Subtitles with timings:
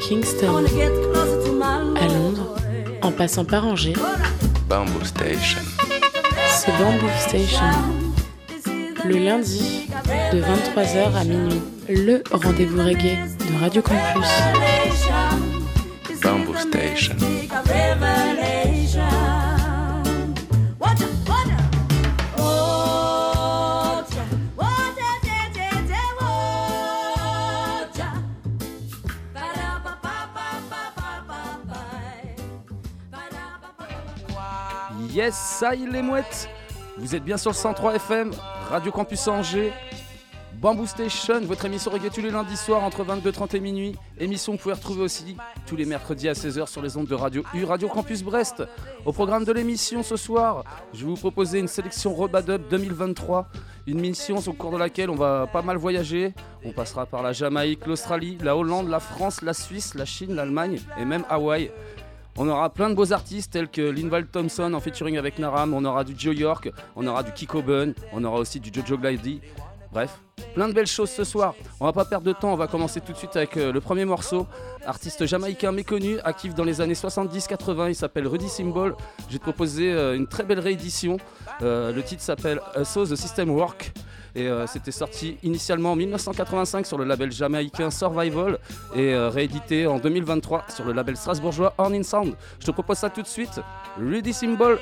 [0.00, 0.64] Kingston
[1.96, 2.56] à Londres,
[3.02, 3.94] en passant par Angers,
[4.68, 5.60] Bamboo Station.
[6.48, 7.64] c'est Bamboo Station.
[9.04, 9.88] Le lundi,
[10.32, 14.28] de 23h à minuit, le rendez-vous reggae de Radio Campus.
[16.22, 17.16] Bamboo Station.
[35.20, 36.48] Yes, ça y est les mouettes
[36.96, 38.30] Vous êtes bien sur le 103 FM,
[38.70, 39.70] Radio Campus Angers,
[40.54, 43.96] Bamboo Station, votre émission reggae tous les lundis soirs entre 22h30 et minuit.
[44.18, 47.14] Émission que vous pouvez retrouver aussi tous les mercredis à 16h sur les ondes de
[47.14, 48.62] Radio U, Radio Campus Brest.
[49.04, 53.46] Au programme de l'émission ce soir, je vais vous proposer une sélection Robadub 2023.
[53.88, 56.32] Une mission au cours de laquelle on va pas mal voyager.
[56.64, 60.80] On passera par la Jamaïque, l'Australie, la Hollande, la France, la Suisse, la Chine, l'Allemagne
[60.98, 61.70] et même Hawaï.
[62.42, 65.84] On aura plein de beaux artistes tels que Linval Thompson en featuring avec Naram, on
[65.84, 69.42] aura du Joe York, on aura du Kiko Bun, on aura aussi du Jojo Glidey.
[69.92, 70.22] Bref,
[70.54, 71.54] plein de belles choses ce soir.
[71.80, 73.80] On va pas perdre de temps, on va commencer tout de suite avec euh, le
[73.82, 74.46] premier morceau.
[74.86, 78.96] Artiste jamaïcain méconnu, actif dans les années 70-80, il s'appelle Rudy Symbol.
[79.28, 81.18] Je vais te proposer euh, une très belle réédition.
[81.60, 83.92] Euh, le titre s'appelle So The System Work.
[84.34, 88.58] Et euh, c'était sorti initialement en 1985 sur le label jamaïcain Survival
[88.94, 92.34] et euh, réédité en 2023 sur le label strasbourgeois Horn in Sound.
[92.60, 93.60] Je te propose ça tout de suite.
[93.98, 94.78] Rudy Symbol.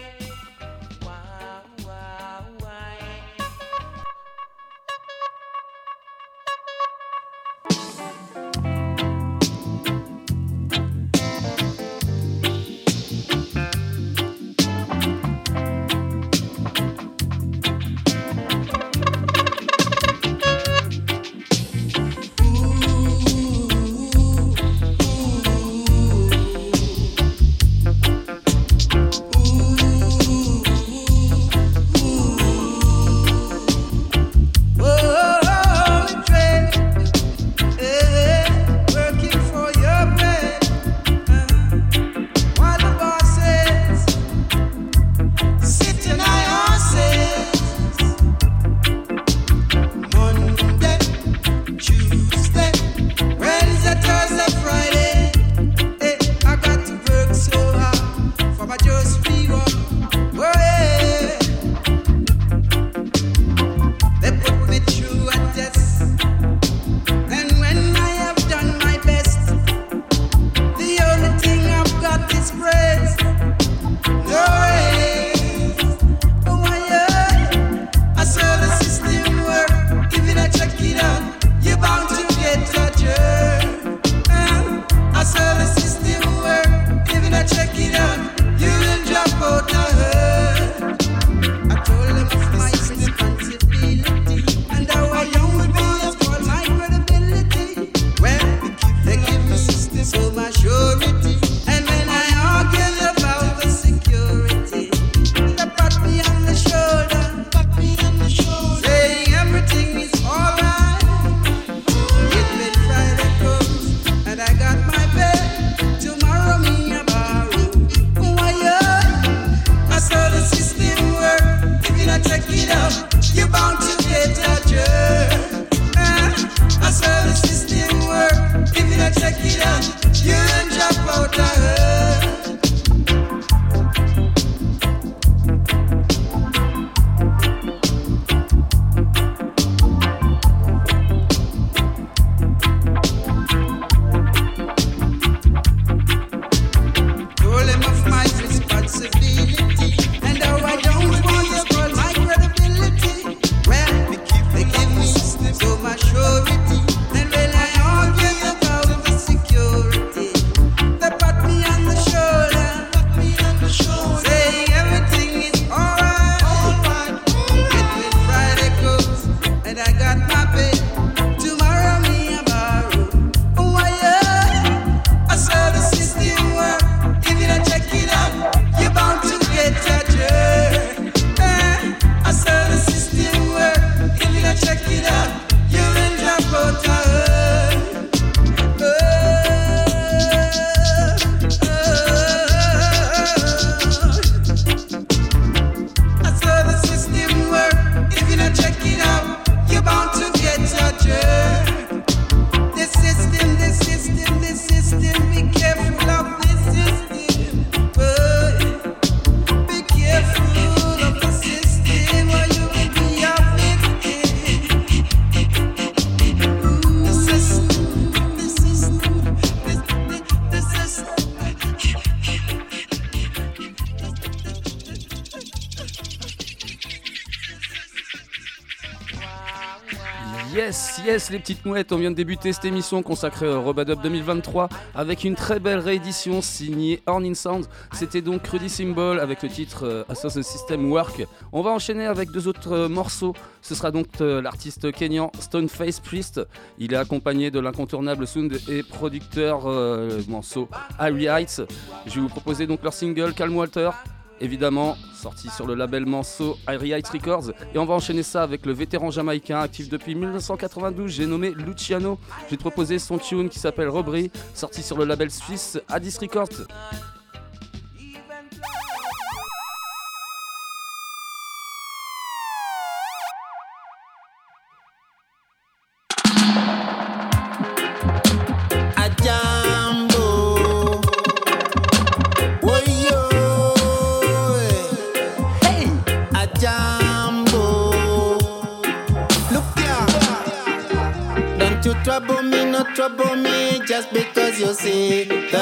[231.09, 234.69] Yes, les petites mouettes, on vient de débuter cette émission consacrée au Robad Up 2023
[234.95, 237.65] avec une très belle réédition signée Horn in Sound.
[237.95, 241.27] C'était donc Crudy Symbol avec le titre euh, Assassin System Work.
[241.51, 243.33] On va enchaîner avec deux autres euh, morceaux.
[243.63, 246.43] Ce sera donc euh, l'artiste kényan Stoneface Priest.
[246.77, 250.69] Il est accompagné de l'incontournable sound et producteur euh, morceau
[250.99, 251.63] Harry Heights.
[252.05, 253.93] Je vais vous proposer donc leur single Calm Walter
[254.41, 257.51] évidemment, sorti sur le label Manso Airy Heights Records.
[257.75, 262.19] Et on va enchaîner ça avec le vétéran jamaïcain actif depuis 1992, j'ai nommé Luciano.
[262.47, 266.17] Je vais te proposer son tune qui s'appelle Robri, sorti sur le label suisse Addis
[266.21, 266.67] Records.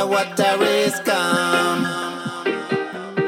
[0.07, 1.83] the water is calm.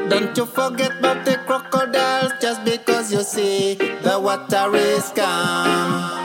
[0.09, 6.18] Don't you forget about the crocodiles just because you see the water is calm.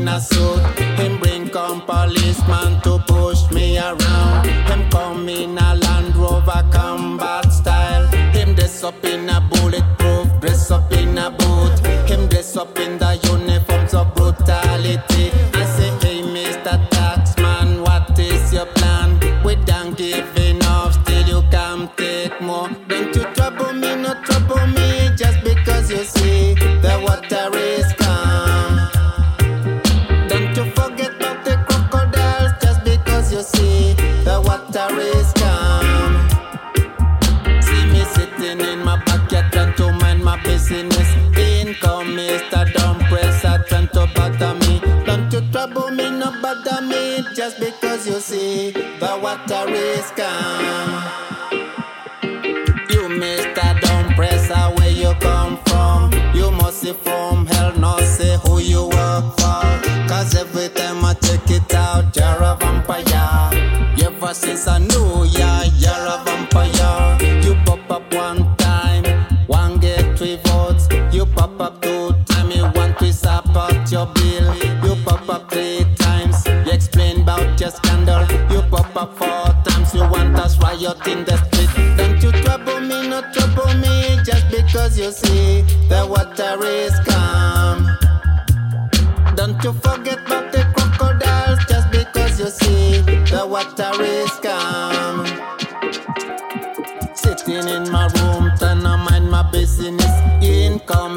[0.00, 0.60] in a suit.
[0.98, 4.59] Him bring come policeman to push me around.
[46.30, 51.29] not bother me just because you see the water is calm.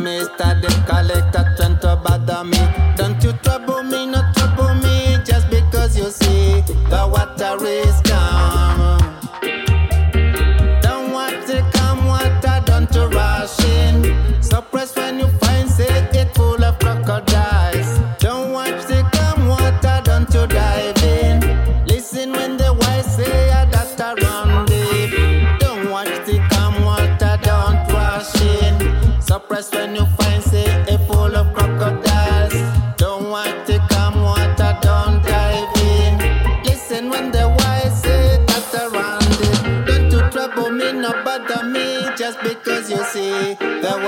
[0.03, 2.59] Mister, I dey collect attention bad me.
[2.97, 3.32] Don't you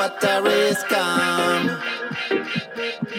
[0.05, 1.81] water is calm.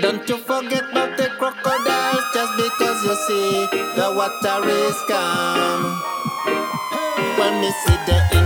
[0.00, 3.66] Don't you forget about the crocodiles just because you see
[3.99, 5.81] the water is calm.
[7.38, 8.46] When me see the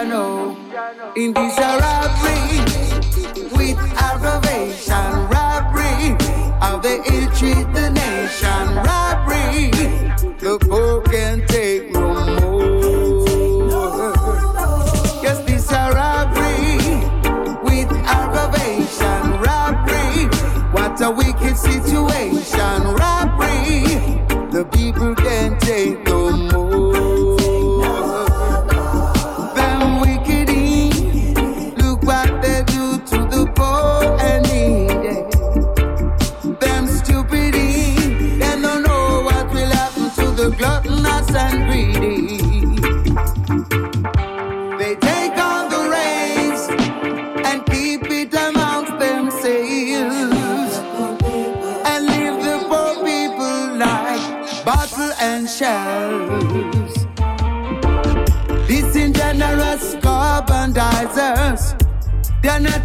[0.00, 0.56] piano
[1.16, 2.60] in this robbery
[3.56, 6.12] with aggravation, robbery
[6.62, 9.70] of the ill treat the nation, robbery
[10.38, 11.49] the broken.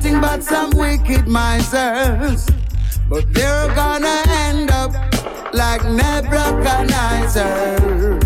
[0.06, 2.48] nothing but some wicked misers.
[3.10, 4.94] But they're gonna end up
[5.54, 8.25] like Nebuchadnezzar.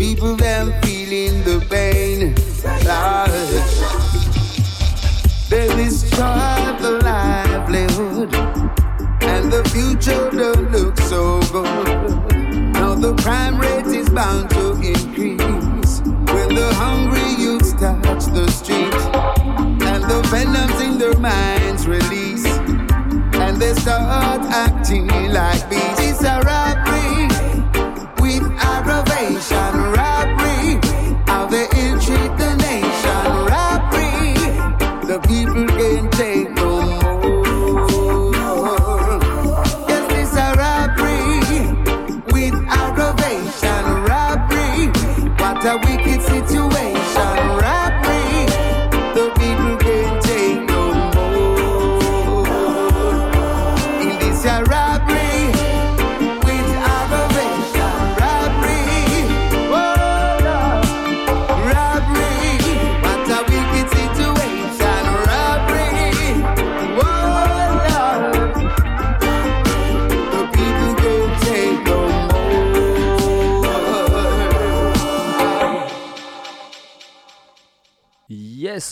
[0.00, 2.34] people them feeling the pain.
[2.88, 3.60] Large.
[5.50, 8.34] They destroy the livelihood,
[9.20, 12.32] and the future don't look so good.
[12.72, 16.00] Now the crime rate is bound to increase
[16.34, 19.04] when the hungry youths touch the streets,
[19.84, 22.46] and the venoms in their minds release,
[23.44, 26.00] and they start acting like beasts.
[26.00, 26.24] It's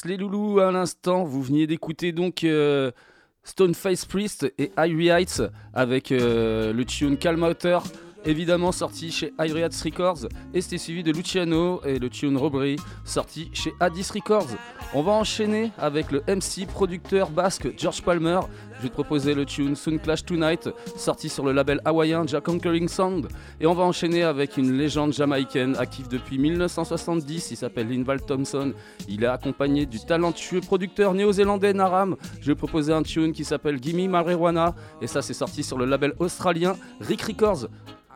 [0.04, 2.90] Les loulous, à l'instant, vous veniez d'écouter donc euh,
[3.42, 7.78] Stoneface Priest et Irie Heights avec euh, le tune Calm Outer,
[8.24, 12.76] évidemment sorti chez Irie Heights Records, et c'était suivi de Luciano et le tune Robbery,
[13.04, 14.50] sorti chez Addis Records.
[14.94, 18.40] On va enchaîner avec le MC producteur basque George Palmer.
[18.78, 22.44] Je vais te proposer le tune Soon Clash Tonight, sorti sur le label hawaïen Jack
[22.44, 23.28] Conquering Sound.
[23.60, 27.50] Et on va enchaîner avec une légende jamaïcaine active depuis 1970.
[27.50, 28.72] Il s'appelle Linval Thompson.
[29.08, 32.16] Il est accompagné du talentueux producteur néo-zélandais Naram.
[32.40, 34.74] Je vais proposer un tune qui s'appelle Gimme Marijuana.
[35.02, 37.66] Et ça, c'est sorti sur le label australien Rick Records.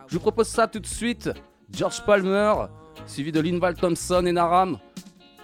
[0.07, 1.29] Je vous propose ça tout de suite.
[1.69, 2.53] George Palmer,
[3.05, 4.79] suivi de Linval Thompson et Naram.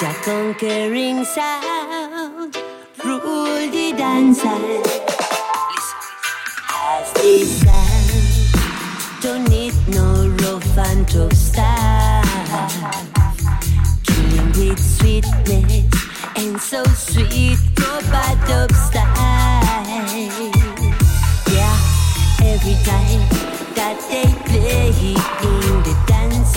[0.00, 2.56] Jack conquering sound,
[3.04, 4.46] rule the dancer.
[6.70, 12.22] As they sound, don't need no rough and tough style.
[14.04, 15.92] Killing with sweetness
[16.36, 19.02] and so sweet, go bad up style.
[21.50, 21.76] Yeah,
[22.44, 23.22] every time
[23.74, 24.90] that they play
[25.42, 26.56] in the dance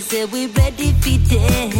[0.00, 1.70] say we ready for them.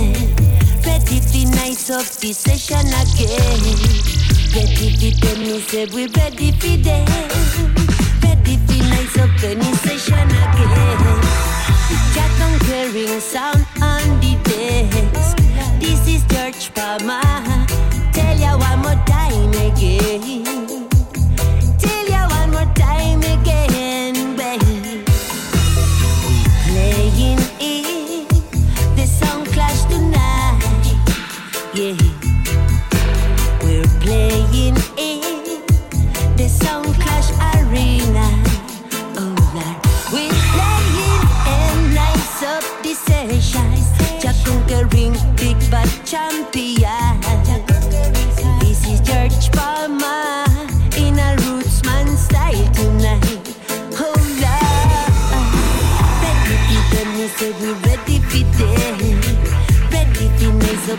[0.84, 3.60] Ready for nice up the session again.
[4.54, 7.06] Ready for them, me say we ready for them.
[8.22, 11.20] Ready for nice up any session again.
[12.14, 15.36] Jack conquering sound on the desk.
[15.80, 17.20] This is George Palmer.
[18.12, 20.85] Tell ya one more time again.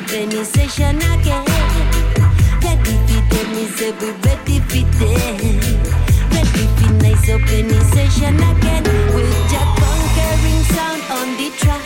[0.06, 1.46] Nice session again.
[2.64, 5.40] Ready for them, me say we ready for them.
[6.32, 8.84] Ready for nice session again.
[9.14, 11.84] With Jack conquering sound on the track.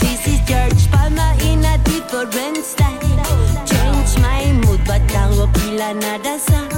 [0.00, 3.66] This is George Palmer in a different style.
[3.66, 6.73] Change my mood, but I will kill another sound.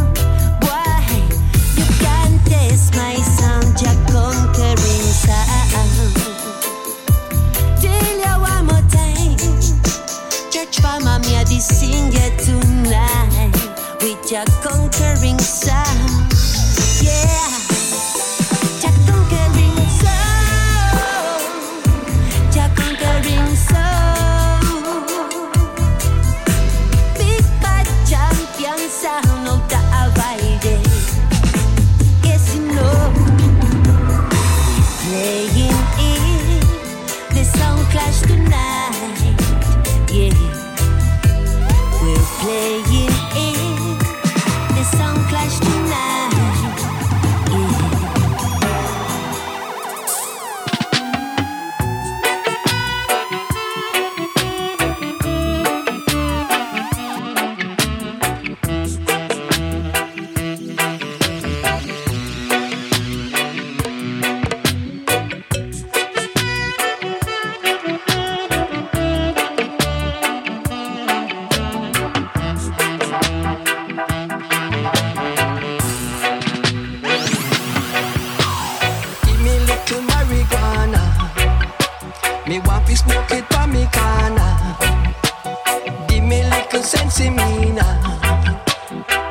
[14.26, 14.44] With your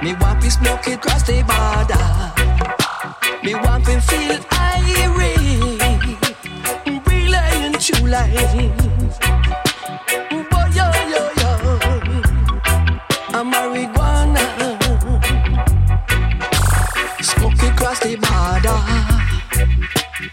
[0.05, 1.97] Me want to smoke it cross the border.
[3.43, 5.81] Me want to feel irate.
[7.07, 8.53] Relaying true life.
[10.29, 11.51] Boy, yo, yo, yo.
[13.33, 14.45] A marijuana.
[17.23, 18.79] Smoke it cross the border.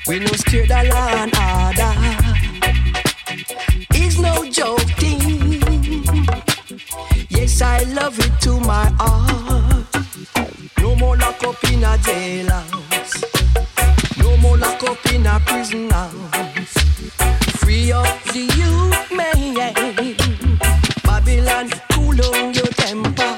[0.06, 1.92] We no scared of law and order.
[3.94, 5.62] It's no joking.
[7.30, 9.31] Yes, I love it to my heart.
[11.98, 13.22] Jailhouse.
[14.18, 16.72] No more lock up in a prison house.
[17.60, 19.54] Free up the youth, man.
[21.04, 23.36] Babylon, cool down your temper.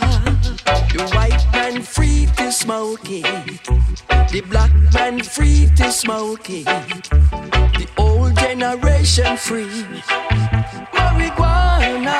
[0.94, 3.24] The white man free to smoke it.
[4.30, 6.64] The black man free to smoke it.
[6.64, 9.84] The old generation free.
[10.92, 12.16] Marijuana.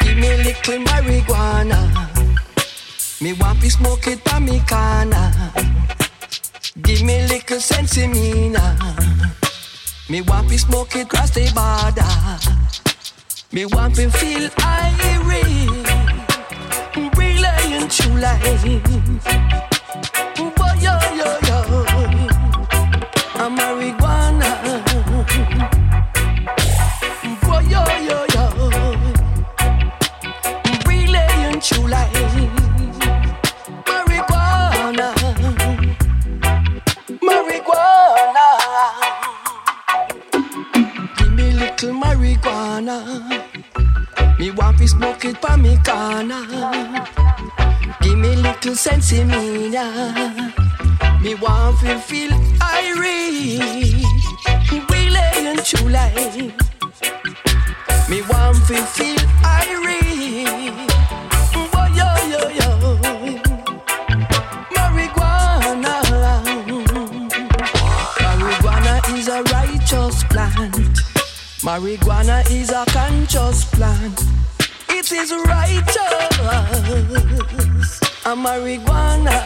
[0.00, 2.11] Give me little marijuana.
[3.22, 5.30] Me want to smoke it by me corner.
[6.82, 8.96] Give me little sense me now.
[10.10, 12.02] Me want to smoke it cross the border.
[13.52, 15.86] Me want to feel irate.
[17.16, 19.71] Relaying true life.
[45.92, 46.46] Corner.
[48.00, 50.52] Give me little sense in me now.
[51.20, 53.60] Me want to feel irate.
[54.90, 56.36] Relaying true life.
[58.10, 60.48] Me want to feel irate.
[61.74, 62.70] Oh, yo, yo, yo.
[64.74, 65.94] Marijuana.
[68.24, 70.74] Marijuana is a righteous plant.
[71.66, 74.31] Marijuana is a conscious plant.
[75.14, 75.98] Is righteous.
[78.24, 79.36] A marijuana.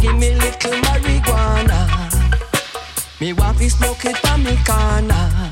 [0.00, 1.78] Give me little marijuana.
[3.20, 5.50] Me want to smoke it for me corner.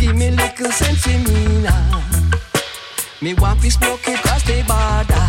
[0.00, 1.06] Give me little sense
[3.22, 5.22] me want to smoke it cross the border.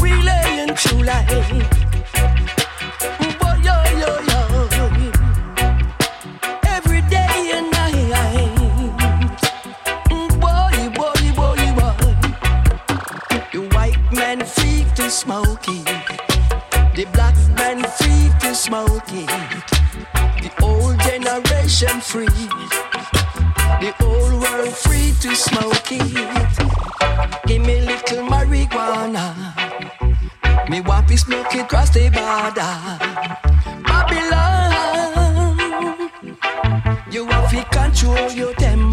[0.00, 1.79] Relaying true life.
[21.80, 22.26] Generation free.
[23.80, 26.58] The old world free to smoke it.
[27.46, 29.34] Give me little marijuana.
[30.68, 32.98] Me want to smoke it cross the border.
[33.84, 35.56] Babylon,
[37.10, 38.89] you have to control your temper.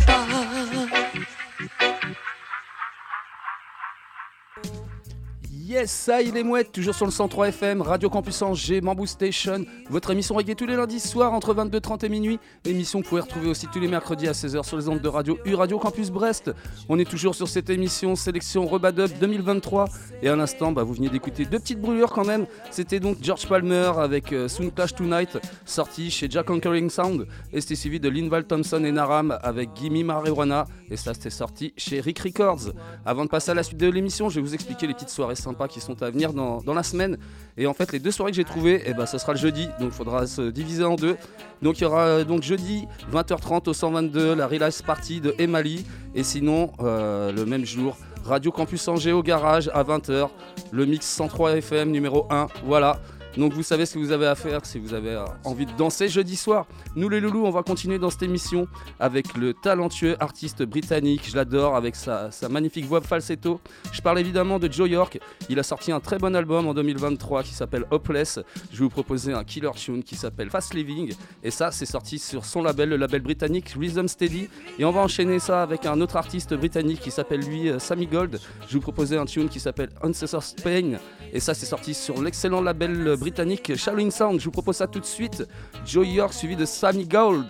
[5.78, 9.63] Yes, ça il est mouette, toujours sur le 103 FM, Radio Campus Angers, Bamboo Station,
[9.92, 12.40] votre émission reggae tous les lundis soirs entre 22h30 et minuit.
[12.66, 15.08] Émission que vous pouvez retrouver aussi tous les mercredis à 16h sur les ondes de
[15.08, 16.52] radio U Radio Campus Brest.
[16.90, 19.86] On est toujours sur cette émission sélection Rebadub 2023
[20.24, 22.48] et à l'instant bah, vous venez d'écouter deux petites brûlures quand même.
[22.72, 27.76] C'était donc George Palmer avec euh, Soon Tonight sorti chez Jack Conquering Sound et c'était
[27.76, 32.18] suivi de Linval Thompson et Naram avec Gimme Marijuana et ça c'était sorti chez Rick
[32.18, 32.74] Records.
[33.06, 35.36] Avant de passer à la suite de l'émission, je vais vous expliquer les petites soirées
[35.36, 37.17] sympas qui sont à venir dans, dans la semaine.
[37.58, 39.67] Et en fait, les deux soirées que j'ai trouvées, eh ben, ce sera le jeudi,
[39.80, 41.17] donc il faudra se diviser en deux.
[41.62, 45.86] Donc il y aura euh, donc jeudi 20h30 au 122 la Relax Party de Emali.
[46.13, 50.30] Et sinon, euh, le même jour, Radio Campus Angers au garage à 20h,
[50.71, 52.47] le mix 103 FM numéro 1.
[52.65, 52.99] Voilà.
[53.38, 55.71] Donc vous savez ce que vous avez à faire si vous avez euh, envie de
[55.73, 56.65] danser jeudi soir.
[56.95, 58.67] Nous les loulous, on va continuer dans cette émission
[59.00, 63.62] avec le talentueux artiste britannique, je l'adore, avec sa, sa magnifique voix falsetto.
[63.91, 65.19] Je parle évidemment de Joe York.
[65.50, 68.39] Il a sorti un très bon album en 2023 qui s'appelle Hopeless.
[68.71, 71.13] Je vais vous proposer un killer tune qui s'appelle Fast Living.
[71.43, 74.50] Et ça, c'est sorti sur son label, le label britannique Rhythm Steady.
[74.80, 78.08] Et on va enchaîner ça avec un autre artiste britannique qui s'appelle lui euh, Sammy
[78.08, 78.39] Gold.
[78.62, 80.97] Je vais vous proposer un tune qui s'appelle Ancestors Pain.
[81.34, 83.27] Et ça, c'est sorti sur l'excellent label britannique
[83.76, 84.40] Shaolin Sound.
[84.40, 85.48] Je vous propose ça tout de suite.
[85.86, 87.46] Joe York suivi de Sammy Gold.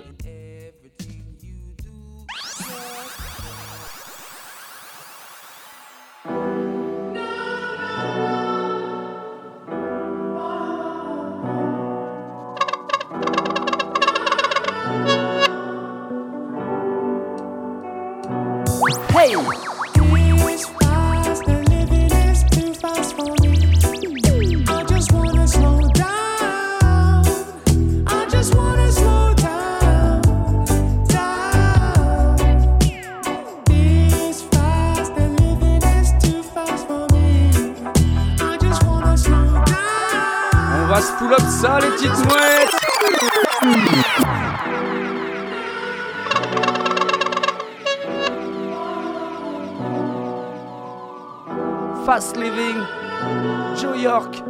[41.17, 42.77] pull up ça, les petites mouettes
[52.06, 52.77] Fast Living,
[53.75, 54.43] Joe York.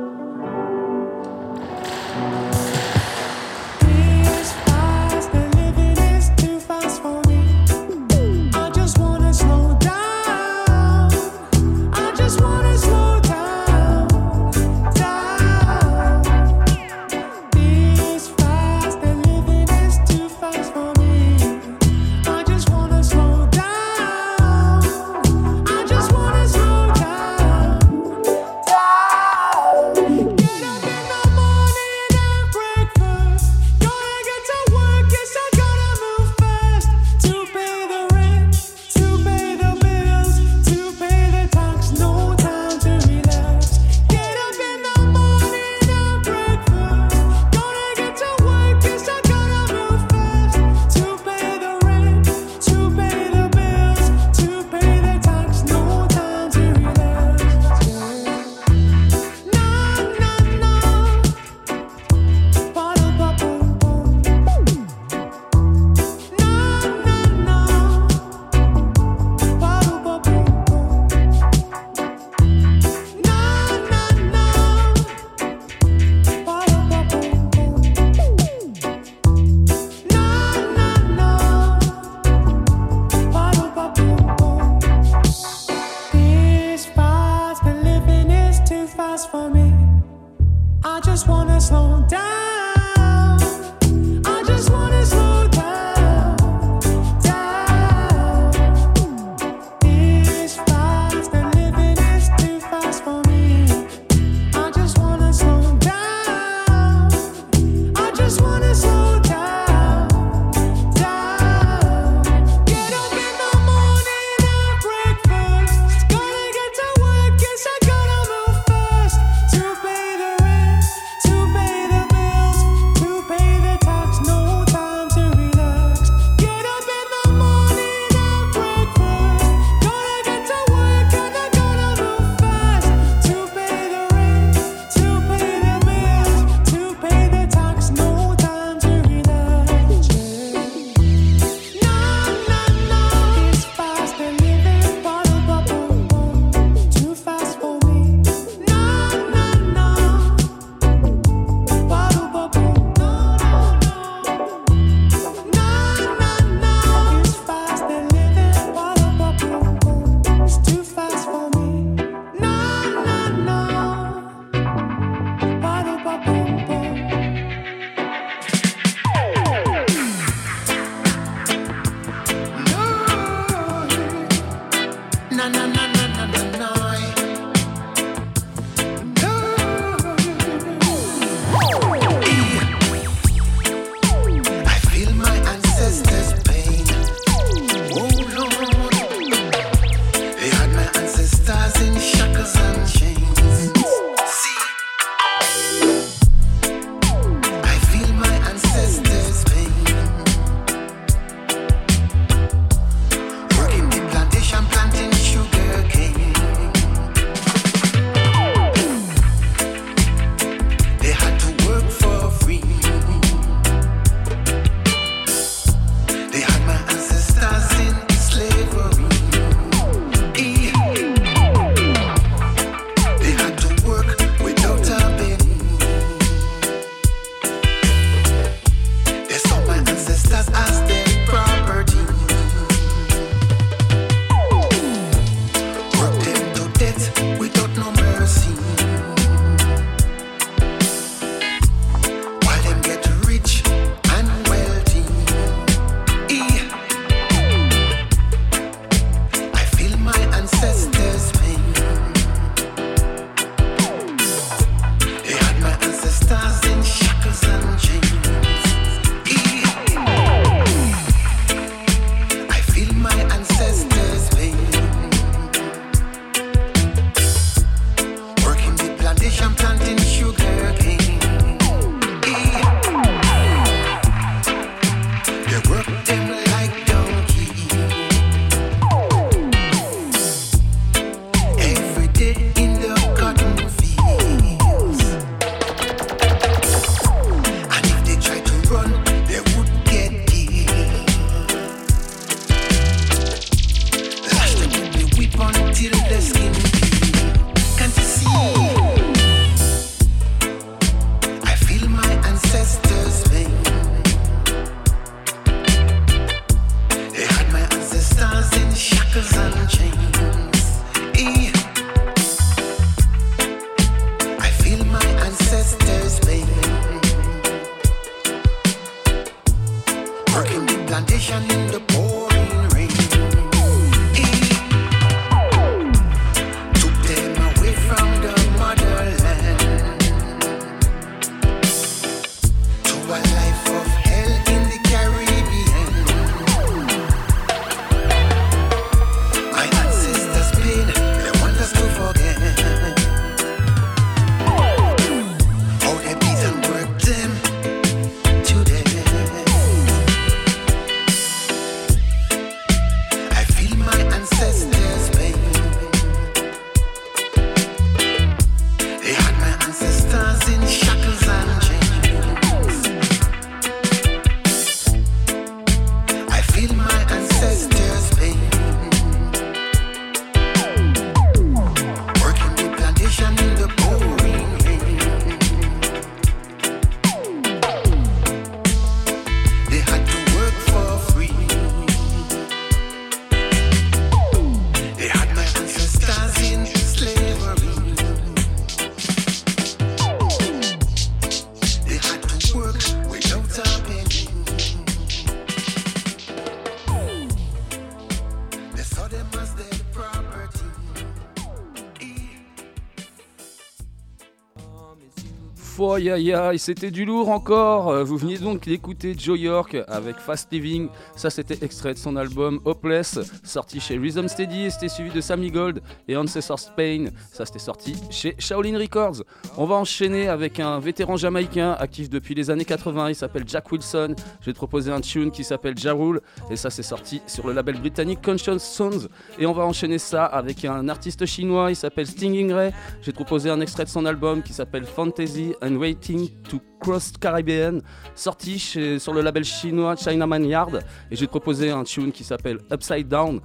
[405.98, 407.90] Foyaya, et c'était du lourd encore.
[407.90, 410.90] Euh, Vous veniez donc d'écouter Joe York avec Fast Living.
[411.16, 414.70] Ça, c'était extrait de son album Hopeless, sorti chez Rhythm Steady.
[414.70, 417.06] C'était suivi de Sammy Gold et Ancestor Spain.
[417.34, 419.24] Ça, c'était sorti chez Shaolin Records.
[419.58, 423.10] On va enchaîner avec un vétéran jamaïcain actif depuis les années 80.
[423.10, 424.14] Il s'appelle Jack Wilson.
[424.42, 426.22] Je vais te proposer un tune qui s'appelle Ja Rule.
[426.52, 429.08] Et ça, c'est sorti sur le label britannique Conscious Sounds.
[429.40, 431.72] Et on va enchaîner ça avec un artiste chinois.
[431.72, 432.72] Il s'appelle Stinging Ray.
[433.02, 437.82] Te proposer un extrait de son album qui s'appelle Fantasy and To Cross Caribbean,
[438.16, 440.84] sorti sur le label chinois Chinaman Yard.
[441.12, 443.40] Et te proposer un tune qui s'appelle Upside Down.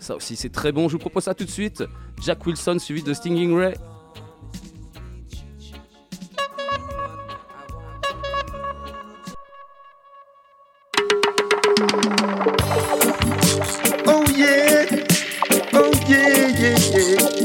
[0.00, 0.88] Ça aussi, c'est très bon.
[0.88, 1.84] Je vous propose ça tout de suite.
[2.22, 3.74] Jack Wilson suivi de Stinging Ray.
[14.06, 14.86] Oh yeah,
[15.74, 17.41] oh.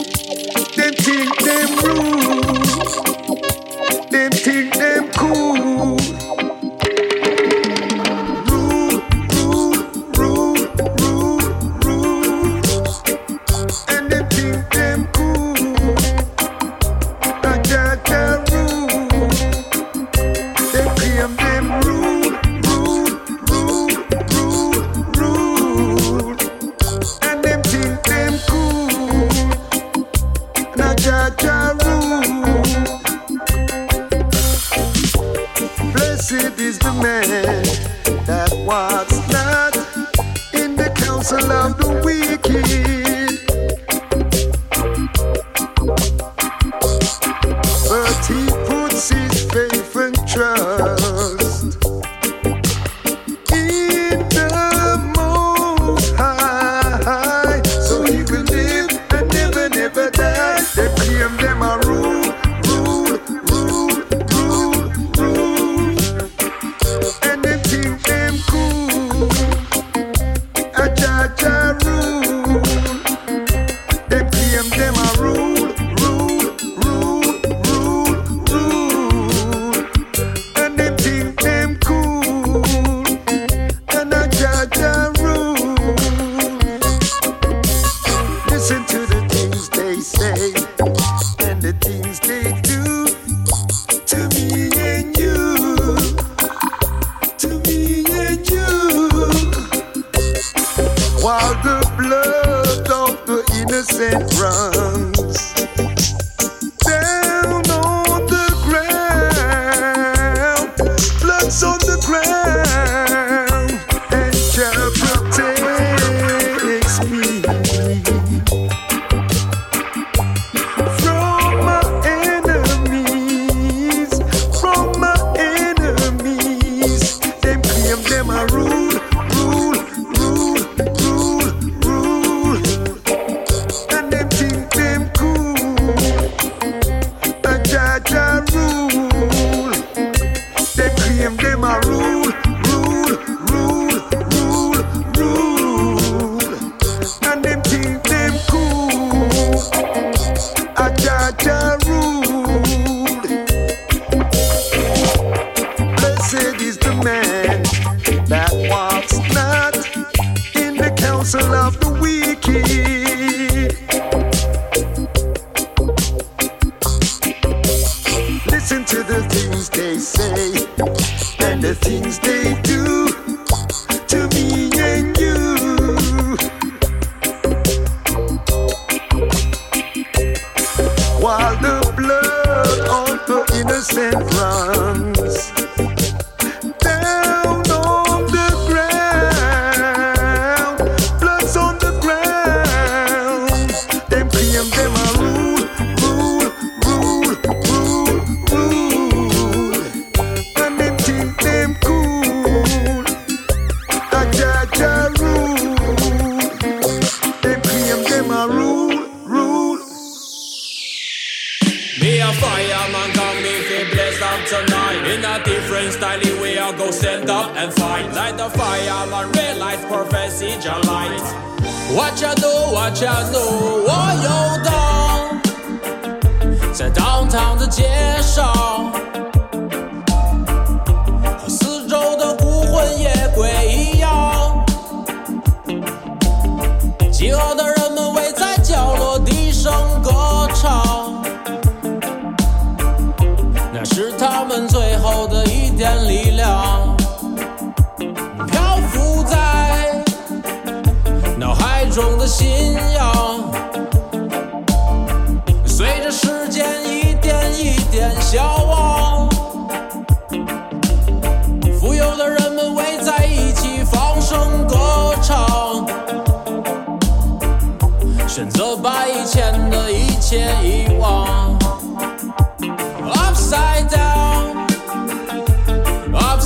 [101.28, 105.16] While the blood of the innocent runs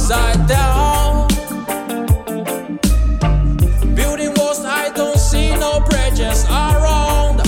[0.01, 1.29] upside down.
[3.95, 7.41] Building walls, I don't see no bridges around.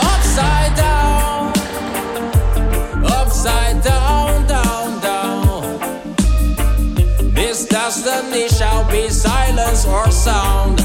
[0.00, 1.52] Upside down,
[3.04, 5.78] upside down, down, down.
[7.34, 10.80] This destiny shall be silence or sound.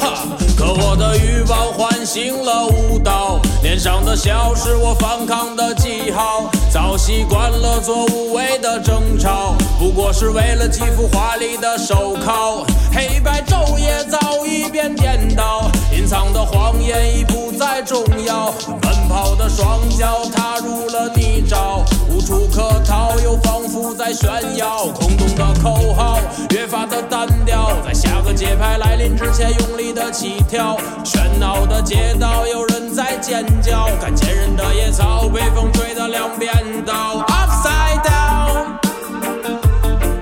[0.00, 0.24] 哈，
[0.56, 3.45] 可我的欲望唤醒了舞蹈，脸
[3.87, 6.51] 上的笑是我反抗的记号。
[6.69, 12.65] 早习惯了做无谓的争吵，不过是为了几副华丽的手铐。
[12.93, 15.71] 黑白昼夜早已变颠倒，
[16.07, 18.53] 隐藏的谎言已不再重要。
[18.81, 24.85] 奔跑的双脚踏入了泥沼，无处可逃，又仿佛在炫耀。
[24.85, 26.17] 空洞的口号
[26.51, 30.77] 越发的单调，在下个节拍来临之前用力的起跳。
[31.03, 36.49] 喧闹的街道有人在尖叫，看前人的野草被风吹得两边
[36.85, 37.17] 倒。
[37.27, 38.79] Upside down,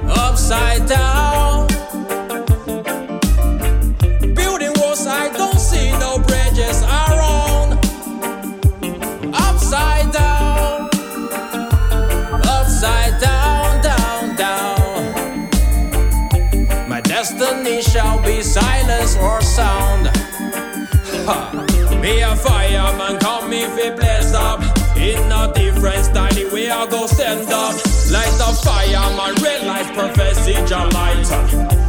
[0.10, 1.35] upside down.
[21.26, 21.66] Ha.
[22.02, 24.62] Me a fireman, come if it blaze up.
[24.96, 27.74] In a different style, the way I go stand up.
[28.14, 31.26] Like the fireman, real life prophecy, your light.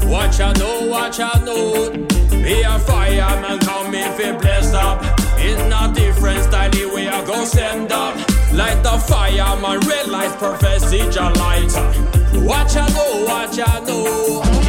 [0.09, 1.91] What you know, what you know.
[2.32, 5.03] Me a fireman, come if it blaze up.
[5.39, 8.16] In a different style, the way I go stand up.
[8.55, 11.72] Like the fireman, real life prophecy, your light.
[12.41, 14.66] What you know, what you know.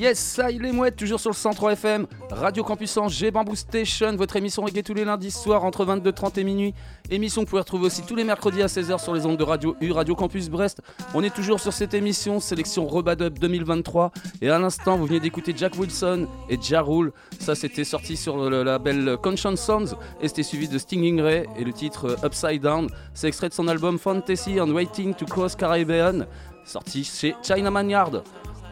[0.00, 4.16] Yes, ça il est mouette, toujours sur le 103 FM, Radio Campus Angers, Bamboo Station,
[4.16, 6.74] votre émission reggae tous les lundis soirs entre 22h30 et minuit.
[7.10, 9.44] Émission que vous pouvez retrouver aussi tous les mercredis à 16h sur les ondes de
[9.44, 10.80] Radio U, Radio Campus Brest.
[11.12, 14.10] On est toujours sur cette émission, sélection Robadub 2023.
[14.40, 17.12] Et à l'instant, vous venez d'écouter Jack Wilson et Ja Rule.
[17.38, 21.64] Ça, c'était sorti sur le label Conscience Sounds et c'était suivi de Stinging Ray et
[21.64, 22.88] le titre Upside Down.
[23.12, 26.26] C'est extrait de son album Fantasy and Waiting to Cross Caribbean,
[26.64, 28.22] sorti chez Chinaman Yard.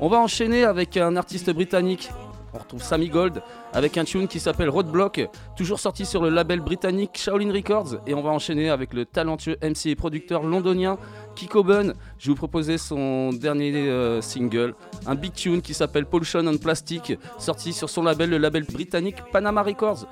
[0.00, 2.10] On va enchaîner avec un artiste britannique.
[2.54, 3.42] On retrouve Sammy Gold
[3.72, 8.00] avec un tune qui s'appelle Roadblock, toujours sorti sur le label britannique Shaolin Records.
[8.06, 10.98] Et on va enchaîner avec le talentueux MC et producteur londonien
[11.34, 11.94] Kiko Bun.
[12.18, 14.74] Je vais vous proposer son dernier euh, single,
[15.06, 19.16] un big tune qui s'appelle Pollution on Plastic, sorti sur son label, le label britannique
[19.32, 20.06] Panama Records.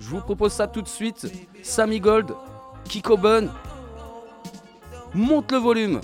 [0.00, 1.30] Je vous propose ça tout de suite.
[1.62, 2.32] Sammy Gold,
[2.88, 3.48] Kiko Bun.
[5.14, 6.00] Monte le volume.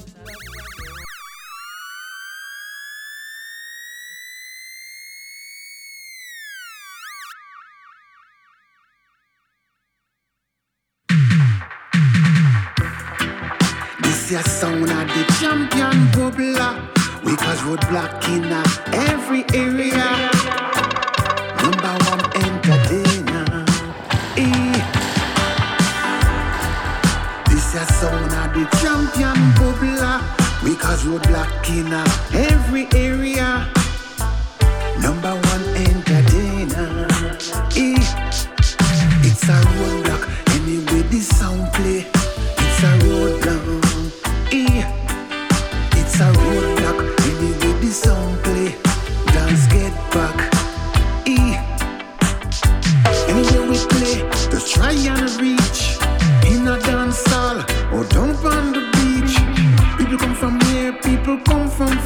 [14.33, 16.73] Your sound of the champion bubbler.
[17.23, 18.51] We cause roadblock in
[19.11, 20.07] every area.
[21.61, 23.67] Number one entertainer.
[24.39, 24.73] Eh.
[27.51, 30.17] This your sound of the champion bubbler.
[30.65, 31.93] We cause roadblock in
[32.35, 33.52] every area.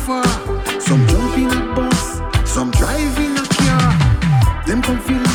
[0.07, 0.25] Far.
[0.81, 4.65] Some jump in a bus, some drive in a car.
[4.65, 5.26] Them come feel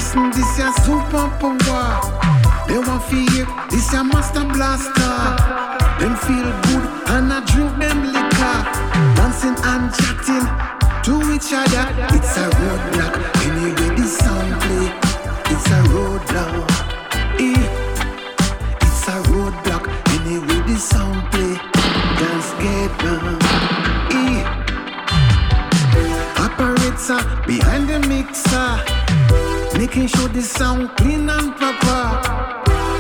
[30.42, 32.04] the sound clean and proper.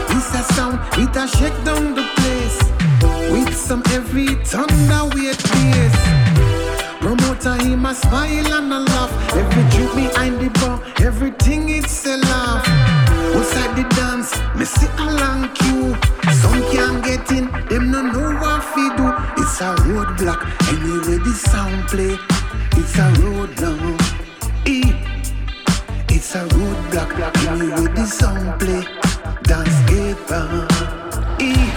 [0.09, 2.59] This a sound, it a shake down the place
[3.31, 5.95] with some every heavy thunder weight bass.
[6.99, 9.11] Promoter him a smile and a laugh.
[9.33, 12.67] Every trick behind the bar, everything it's a laugh.
[13.35, 15.95] Outside the dance, me see a long queue.
[16.41, 19.07] Some can't get in, them no know what fi do.
[19.41, 22.17] It's a roadblock anyway the sound play.
[22.79, 24.19] It's a roadblock.
[24.19, 24.20] Eh.
[26.33, 27.11] It's a roadblock
[27.45, 28.87] anyway the sound play.
[29.43, 30.65] Dance on.
[31.41, 31.67] Eh.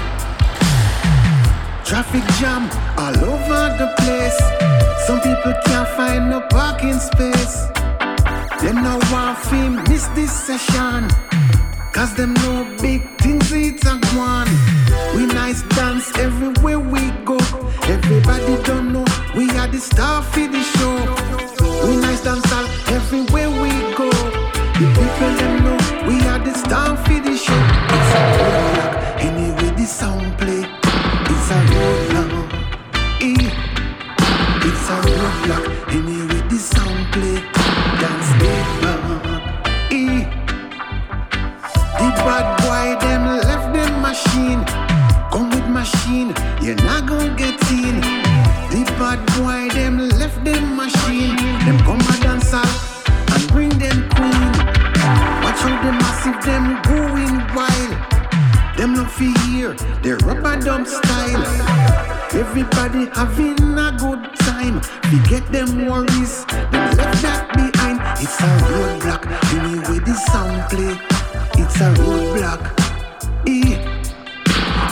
[1.84, 4.38] Traffic jam all over the place.
[5.09, 7.66] Some people can't find no parking space.
[8.62, 11.09] Them no want fi miss this session.
[11.92, 14.46] Cause them know big things it's a one.
[15.16, 17.38] We nice dance everywhere we go.
[17.90, 21.88] Everybody don't know we are the star for the show.
[21.88, 24.34] We nice dance all everywhere we go.
[24.74, 27.62] The people them know we are the star for the show.
[27.94, 30.66] It's a roadblock anyway the sound play.
[31.30, 31.58] It's a.
[33.22, 33.50] Eh.
[34.66, 34.98] It's a
[36.50, 37.38] the sound play.
[39.92, 40.24] Eh.
[41.98, 42.53] The bad
[56.45, 57.97] them going wild.
[58.76, 61.45] Them no fi here, they rub a dub style.
[62.32, 64.80] Everybody having a good time.
[65.11, 68.01] Forget them worries, them left that behind.
[68.20, 69.24] It's a roadblock,
[69.55, 70.95] anyway the sound play.
[71.62, 72.62] It's a roadblock,
[73.47, 73.78] eh.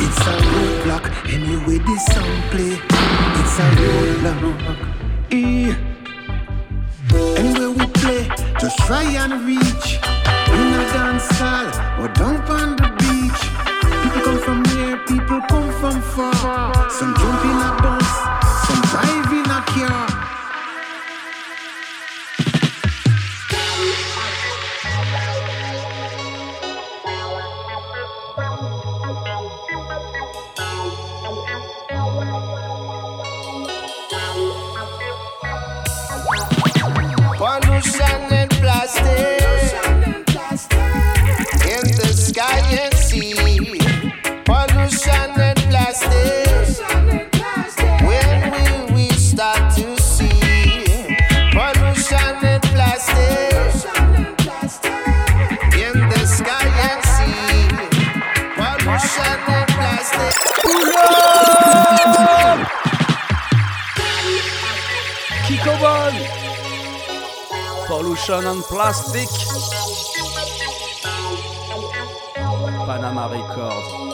[0.05, 2.79] It's a roadblock, anyway the sound play.
[3.41, 4.79] It's a roadblock,
[5.33, 5.75] eh.
[7.37, 10.22] Anywhere we play, just try and reach.
[10.93, 11.67] Dance hall
[12.03, 13.43] or down on the beach.
[14.03, 16.91] People come from here, people come from far.
[16.91, 17.92] Some jump in
[68.13, 69.29] Pollution and Plastic.
[72.85, 74.13] Panama Records.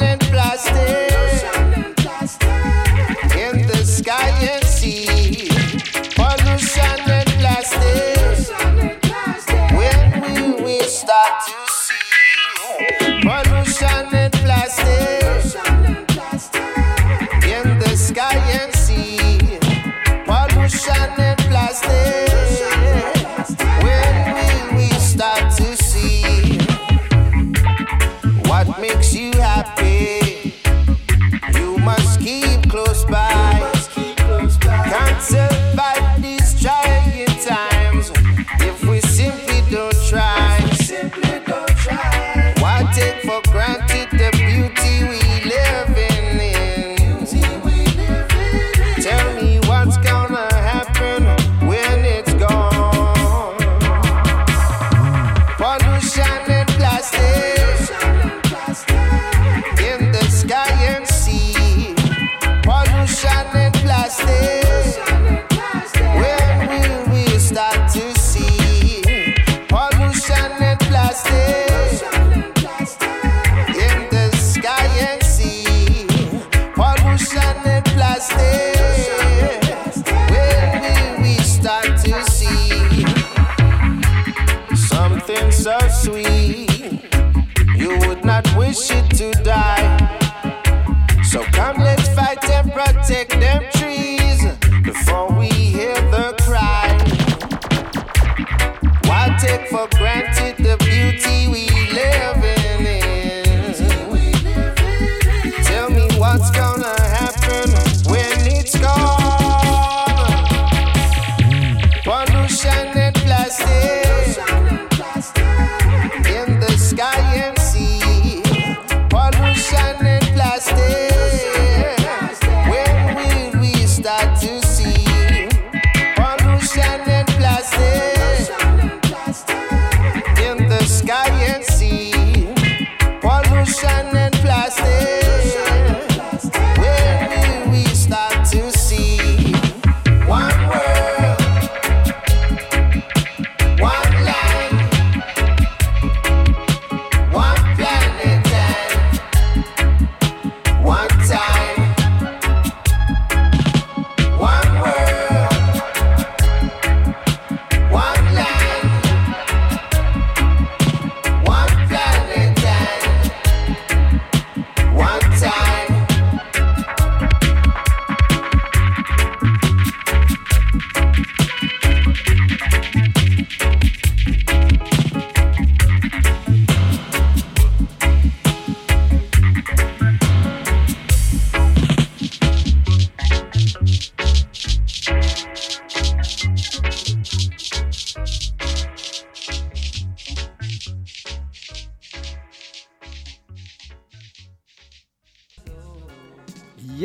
[0.00, 1.05] And plastic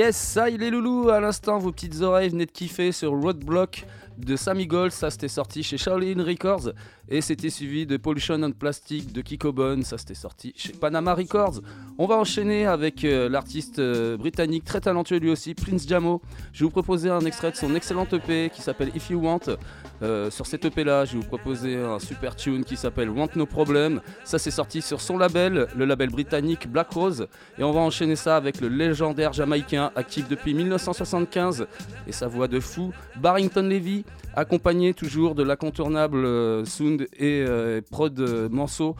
[0.01, 1.09] Yes, ça il est loulou.
[1.09, 3.85] À l'instant, vos petites oreilles venaient de kiffer sur Roadblock
[4.17, 4.91] de Sammy Gold.
[4.91, 6.71] Ça, c'était sorti chez Shaolin Records.
[7.07, 9.83] Et c'était suivi de Pollution and Plastic de Kiko Bone.
[9.83, 11.61] Ça, c'était sorti chez Panama Records.
[11.99, 16.19] On va enchaîner avec euh, l'artiste euh, britannique très talentueux lui aussi, Prince Jamo.
[16.51, 19.55] Je vais vous proposer un extrait de son excellent EP qui s'appelle If You Want.
[20.01, 23.29] Euh, sur cet EP là, je vais vous proposer un super tune qui s'appelle Want
[23.35, 24.01] No Problem.
[24.23, 27.27] Ça, c'est sorti sur son label, le label britannique Black Rose.
[27.57, 31.67] Et on va enchaîner ça avec le légendaire jamaïcain actif depuis 1975
[32.07, 37.81] et sa voix de fou, Barrington Levy, accompagné toujours de l'incontournable euh, sound et euh,
[37.89, 38.17] prod
[38.49, 38.95] Manso.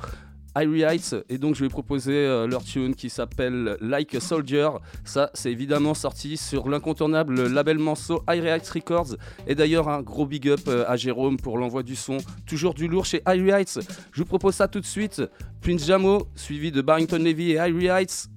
[0.56, 4.70] Irie Heights et donc je vais proposer euh, leur tune qui s'appelle Like a Soldier.
[5.06, 9.16] Ça c'est évidemment sorti sur l'incontournable label Manso Irie Heights Records
[9.48, 12.18] et d'ailleurs un gros big up euh, à Jérôme pour l'envoi du son.
[12.46, 13.80] Toujours du lourd chez Irie Heights.
[14.12, 15.22] Je vous propose ça tout de suite.
[15.62, 18.28] Prince Jamo suivi de Barrington Levy et Irie Heights.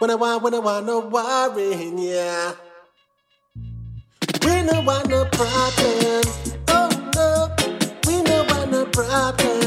[0.00, 0.44] I want.
[4.68, 6.54] We no want no problems.
[6.68, 7.56] Oh no,
[8.06, 9.57] we no want no problems.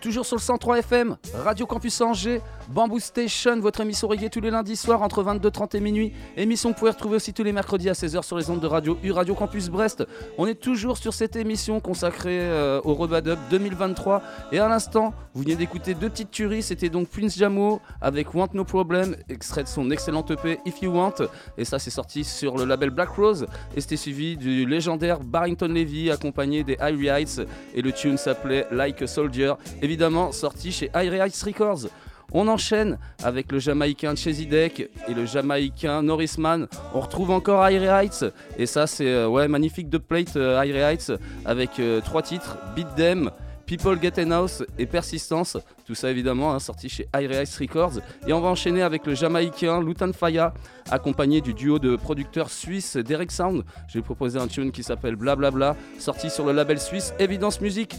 [0.00, 4.50] Toujours sur le 103 FM, Radio Campus Angers, Bamboo Station, votre émission reggae tous les
[4.50, 6.12] lundis soirs entre 22h30 et minuit.
[6.36, 8.66] Émission que vous pouvez retrouver aussi tous les mercredis à 16h sur les ondes de
[8.66, 10.04] radio U Radio Campus Brest.
[10.36, 14.22] On est toujours sur cette émission consacrée euh, au Rebadub 2023.
[14.52, 16.62] Et à l'instant, vous venez d'écouter deux petites tueries.
[16.62, 20.92] C'était donc Prince Jamo avec Want No Problem, extrait de son excellent EP If You
[20.92, 21.14] Want.
[21.56, 23.46] Et ça, c'est sorti sur le label Black Rose.
[23.76, 27.40] Et c'était suivi du légendaire Barrington Levy accompagné des Irie Heights.
[27.74, 29.52] Et le tune s'appelait Like a Soldier.
[29.86, 31.86] Évidemment, sorti chez Irie Heights Records.
[32.32, 36.66] On enchaîne avec le Jamaïcain Chesidek et le Jamaïcain Norrisman.
[36.92, 38.24] On retrouve encore Irie Heights.
[38.58, 41.12] Et ça, c'est euh, magnifique de plate euh, Heights
[41.44, 43.30] avec euh, trois titres Beat Them.
[43.64, 48.00] People Get In House et Persistance, tout ça évidemment hein, sorti chez Irie Heights Records.
[48.26, 50.52] Et on va enchaîner avec le Jamaïcain Lutan Faya,
[50.90, 53.64] accompagné du duo de producteurs suisses Derek Sound.
[53.86, 57.96] Je vais proposer un tune qui s'appelle Blablabla, sorti sur le label suisse Evidence Music.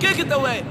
[0.00, 0.64] Kick it away.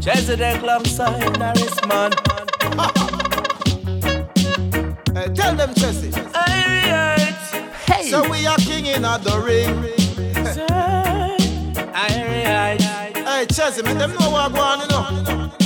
[0.00, 2.12] Chezidek alongside Norrisman.
[5.12, 6.12] Hey, tell them, Chelsea.
[6.32, 8.08] Hey.
[8.10, 9.82] So we are king in the ring.
[13.26, 15.59] Hey, Chelsea, make them know what going on, you know.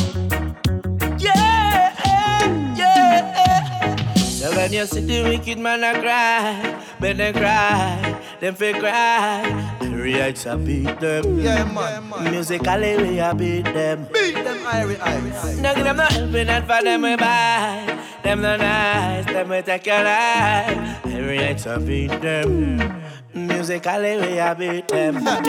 [4.44, 9.40] So when you see the wicked man a cry, when they cry, them fake cry.
[9.80, 11.40] Reacts I beat them.
[11.40, 12.30] Yeah, man.
[12.30, 14.06] Musically we a beat them.
[14.12, 15.56] Beat them Irie Heights.
[15.64, 17.98] No give them no helping and for them we buy.
[18.22, 21.04] Them no nice, them we take your life.
[21.06, 23.00] Reacts I beat them.
[23.32, 25.24] Musically we a beat them.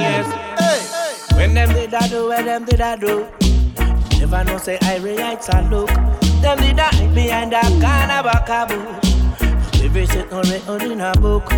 [0.00, 0.24] yes.
[1.34, 3.49] When them did I do, when them did I do.
[4.32, 5.88] I never know say I react and look.
[5.88, 6.76] Them did
[7.14, 9.82] behind that of a caboose.
[9.82, 11.50] Every shit on written in a book.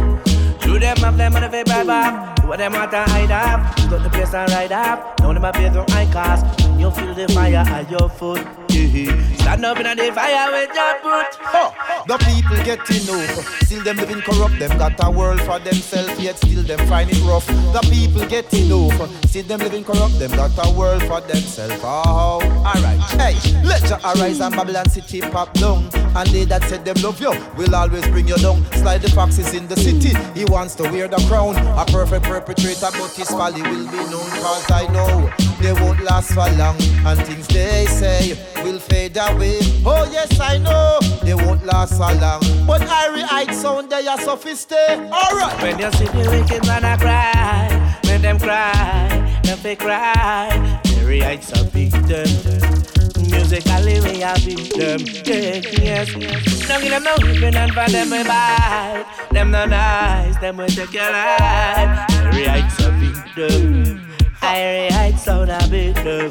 [0.62, 2.44] Shoot them up, them on the way bribe up.
[2.46, 3.76] What them want to hide up.
[3.90, 5.20] Got the place and ride up.
[5.20, 6.46] Now them a pay on high cost.
[6.80, 8.61] You feel the fire at your foot.
[8.72, 9.36] Yeah.
[9.36, 11.26] Stand up in the fire with your foot.
[11.52, 11.74] Oh,
[12.06, 13.42] the people getting over.
[13.66, 14.58] Still them living corrupt.
[14.58, 17.46] Them got a world for themselves, yet still them find it rough.
[17.46, 19.06] The people getting over.
[19.26, 20.18] Still them living corrupt.
[20.18, 21.78] Them got a world for themselves.
[21.84, 22.98] Oh, alright.
[23.20, 25.90] Hey, let your arise and Babylon city pop down.
[26.16, 28.64] And they that said them love you will always bring you down.
[28.72, 30.16] Slide the foxes in the city.
[30.34, 31.56] He wants to wear the crown.
[31.78, 34.30] A perfect perpetrator, but his folly will be known.
[34.40, 36.76] Cause I know they won't last for long.
[37.06, 39.60] And things they say will fade away.
[39.86, 42.42] Oh, yes, I know they won't last so long.
[42.66, 45.10] But Irie Heights sound they are sophisticated.
[45.10, 45.62] Alright.
[45.62, 50.80] When you see the wicked man a cry, when them cry, them fake cry.
[51.02, 52.26] Every heights a them.
[53.30, 55.00] Musically we a beat them.
[55.26, 56.08] Yeah, yes.
[56.68, 59.04] No give them no whipping and for them we bite.
[59.30, 62.10] Them no nice, them we take your life.
[62.10, 64.01] Every heights a
[64.52, 64.90] beat them.
[64.90, 66.30] Every heights sound a beat them.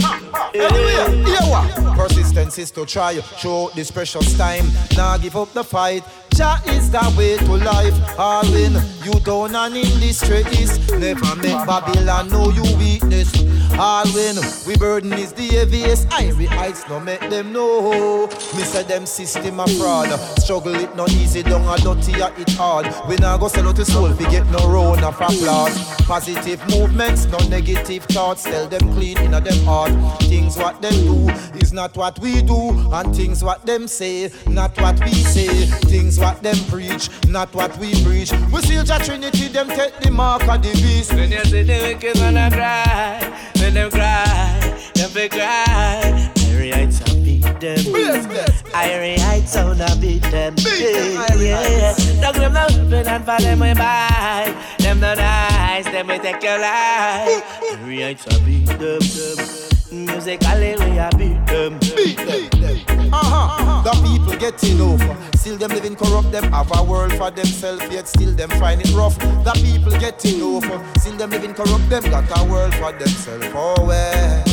[0.53, 1.97] Anyway, hear what?
[1.97, 4.65] Persistence is to try, show this precious time.
[4.95, 6.03] Now give up the fight.
[6.41, 7.93] Jah is the way to life.
[8.17, 8.73] All win,
[9.03, 10.89] you down and in distress.
[10.89, 13.29] Never make Babylon know you weakness.
[13.77, 16.07] All win, we burden is the heaviest.
[16.09, 18.25] Irie heights no make them know.
[18.55, 20.09] Me say them system a fraud.
[20.39, 22.87] Struggle it not easy, down a dirty a it hard.
[23.07, 25.77] We now go sell out the soul, we get no round of applause.
[26.07, 28.45] Positive movements, no negative thoughts.
[28.45, 29.91] Tell them clean in a them heart.
[30.23, 31.29] Things what them do
[31.59, 35.67] is not what we do, and things what them say, not what we say.
[35.85, 38.31] Things what them preach, not what we preach.
[38.51, 41.13] We still Jah Trinity, them take the mark of the beast.
[41.13, 44.59] When you see the wicked man a cry, when them cry,
[44.95, 46.31] them fake cry.
[46.51, 47.79] Every heights a beat them.
[48.73, 50.55] Every heights sound a beat them.
[50.57, 51.95] Yeah, yeah.
[52.21, 54.55] Don't give them no whipping and for them we buy.
[54.77, 57.43] Them no nice, them we take your life.
[57.71, 59.70] Every heights a beat them.
[59.91, 61.77] Musically we a beat them.
[61.79, 63.13] Beat them.
[63.13, 63.83] Uh-huh.
[63.83, 65.17] The people getting over.
[65.35, 68.89] Still them living corrupt, them have a world for themselves, yet still them find it
[68.93, 69.19] rough.
[69.19, 70.81] The people getting over.
[70.99, 73.47] Still them living corrupt, them got a world for themselves.
[73.53, 74.43] Oh well.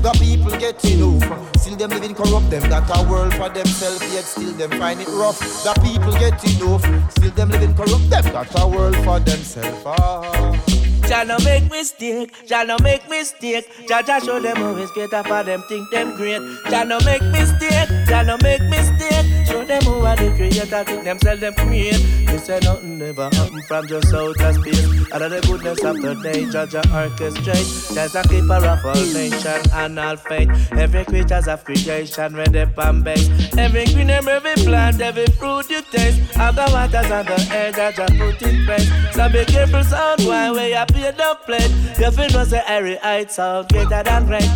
[0.00, 1.38] The people getting over.
[1.58, 5.08] Still them living corrupt, them got a world for themselves, yet still them find it
[5.08, 5.38] rough.
[5.38, 7.10] The people getting over.
[7.10, 9.82] Still them living corrupt, them got a world for themselves.
[9.84, 10.77] Oh.
[11.08, 13.66] Jah no make mistake, Jah no make mistake.
[13.88, 16.42] Jah Jah show them it's better for them think them great.
[16.68, 19.24] Jah no make mistake, Jah no make mistake.
[19.46, 21.96] Show them who are the creator think themselves them create.
[22.26, 25.12] They say nothing never happen from your soul just outer space.
[25.12, 27.94] Out of the goodness of the day, judge a orchestrate.
[27.94, 30.50] There's a keeper of all nation and all faith.
[30.72, 33.28] Every creature's of creation, when they and base.
[33.56, 36.38] Every green every plant, every fruit you taste.
[36.38, 38.88] All the waters on the air, judge a put in place.
[39.14, 41.70] So be careful, sound why we are pay the plate.
[41.98, 44.48] You feel no say every height sound greater than great.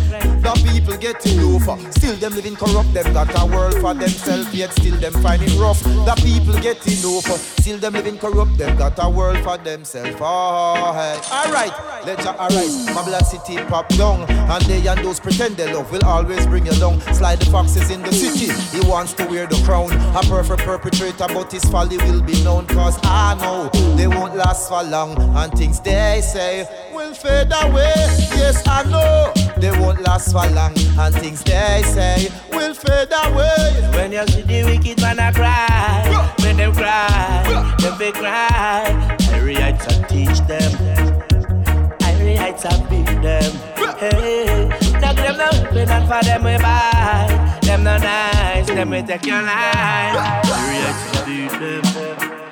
[0.43, 2.93] The people getting over, still them living corrupt.
[2.93, 5.81] Them got a world for themselves, yet still them finding rough.
[5.83, 8.57] The people getting over, still them living corrupt.
[8.57, 10.17] Them got a world for themselves.
[10.19, 11.19] Oh, hey.
[11.31, 11.73] Alright,
[12.05, 12.87] let ya arise.
[12.89, 16.73] Mabla city pop down, and they and those pretend they love will always bring you
[16.73, 16.99] down.
[17.13, 18.51] Slide the foxes in the city.
[18.77, 19.91] He wants to wear the crown.
[20.15, 22.67] A perfect perpetrator, but his folly will be known.
[22.67, 27.93] Cause I know they won't last for long, and things they say will fade away.
[28.33, 33.69] Yes, I know they won't last for long, and things they say will fade away.
[33.93, 39.15] When you see the wicked man I cry, when them cry, them they cry.
[39.31, 39.73] Every I
[40.09, 40.71] teach them,
[42.01, 42.51] every I
[42.89, 43.51] beat them.
[43.99, 44.67] Hey,
[44.99, 47.59] now them no open and for them we buy.
[47.61, 50.15] Them no nice, them we take your life.
[50.45, 52.42] Every I beat them.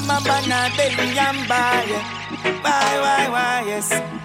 [0.00, 1.84] Mama, banana, belly, and buy.
[2.62, 3.64] Why, why, why?
[3.66, 4.17] Yes.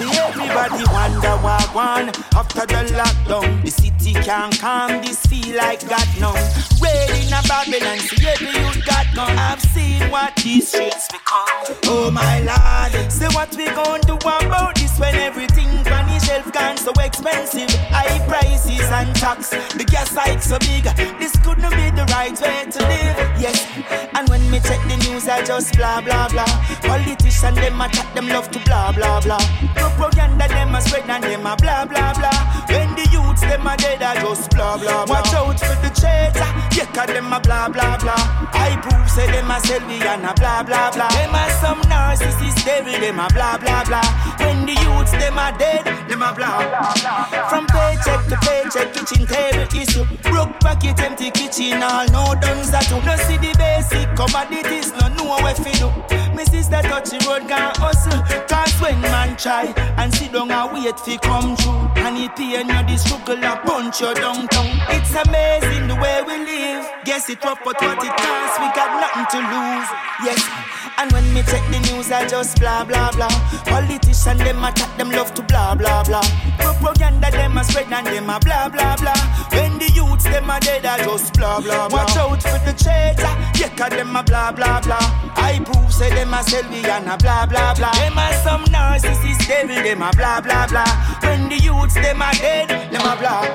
[0.00, 3.62] See everybody wonder what one after the lockdown.
[3.62, 6.40] The city can't calm, this feel like God knows.
[6.80, 9.36] Rain in a Babylon, see every youth got gone.
[9.36, 11.76] I've seen what these streets become.
[11.84, 16.50] Oh my lord, say what we gonna do about this when everything on the shelf
[16.50, 17.68] gone so expensive.
[17.92, 20.84] High prices and tax, the gas hike so big.
[21.20, 23.16] This couldn't be the right way to live.
[23.36, 23.68] Yes,
[24.14, 26.48] and when me check the news, I just blah blah blah.
[26.88, 29.89] Politicians them attack them love to blah blah blah.
[29.96, 32.38] Propaganda them a spread and them a blah blah blah.
[32.68, 35.20] When the youths them a dead, I just blah blah blah.
[35.20, 38.50] Watch out for the traitor, yeah, cause them a blah blah blah.
[38.52, 41.08] I prove say them a selfie and a blah blah blah.
[41.08, 44.06] Them a some narcissist devil, them a blah blah blah.
[44.38, 47.48] When the youths them a dead, them a blah blah.
[47.48, 50.04] From paycheck to paycheck, kitchen table issue.
[50.30, 53.00] Broke pocket, empty kitchen, all no done that too.
[53.04, 55.90] No see the basic commodities, no know where fi do.
[56.34, 58.22] Me sister touch the road, can hustle.
[58.48, 62.68] Cause when man try and sit down and wait fi come true, and it pain
[62.68, 64.68] you the struggle a punch you downtown.
[64.90, 66.86] It's amazing the way we live.
[67.04, 69.88] Guess it rough, but what it costs, we got nothing to lose.
[70.24, 70.69] Yes.
[71.00, 73.32] And when me check the news, I just blah blah blah.
[73.64, 76.20] Politicians them attack, them love to blah blah blah.
[76.58, 79.16] Propaganda them a spread and them a blah blah blah.
[79.48, 82.04] When the youths them a dead, I just blah blah blah.
[82.04, 85.00] Watch out for the traitor, yeah, cause them a blah blah blah.
[85.40, 87.92] I prove say them a selfie and a blah blah blah.
[87.92, 90.84] Them a some narcissist devil, them a blah blah blah.
[91.22, 93.48] When the youths them a dead, them a blah.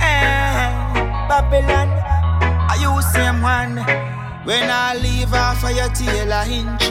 [0.00, 1.88] Eh, Babylon,
[2.64, 4.19] are you same one?
[4.44, 6.90] When I leave off of your tail a hinge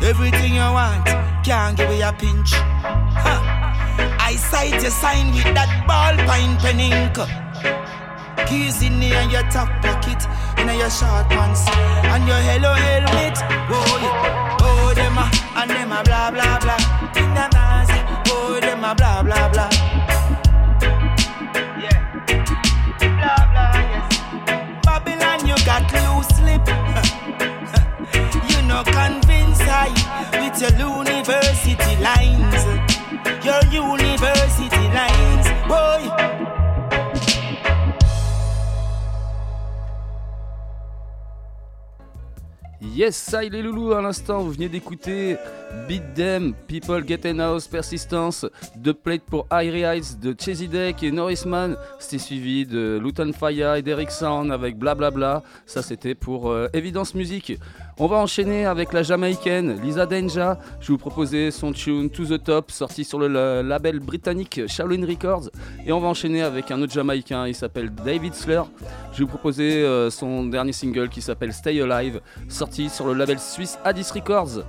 [0.00, 1.04] Everything you want,
[1.42, 2.52] can't give you a pinch.
[2.54, 7.18] I sight your sign with that ballpoint pen ink.
[8.46, 10.22] Keys in the your top pocket,
[10.60, 11.66] in your short pants
[12.06, 13.38] And your hello helmet,
[13.68, 14.56] oh yeah.
[14.60, 15.28] Oh them a,
[15.58, 16.78] and them a blah blah blah.
[17.16, 17.34] In
[18.30, 19.95] oh them a blah blah blah
[30.58, 32.64] with your university lines.
[33.44, 36.10] Your university lines, boy.
[42.80, 44.40] Yes, ça, il est loulou à l'instant.
[44.40, 45.36] Vous venez d'écouter
[45.88, 48.44] Beat Them, People Get in House, Persistence,
[48.82, 51.76] The Plate pour Irie Heights de Chesy Deck et Norrisman.
[51.98, 55.42] C'était suivi de Luton Fire et d'Eric Sound avec Blablabla.
[55.64, 57.58] Ça, c'était pour euh, Evidence Music.
[57.98, 60.58] On va enchaîner avec la jamaïcaine Lisa Denja.
[60.80, 64.62] Je vais vous proposer son tune To the Top, sorti sur le la- label britannique
[64.66, 65.50] Shaolin Records.
[65.86, 68.68] Et on va enchaîner avec un autre jamaïcain, il s'appelle David Slur.
[69.12, 73.14] Je vais vous proposer euh, son dernier single qui s'appelle Stay Alive, sorti sur le
[73.14, 74.64] label suisse Addis Records.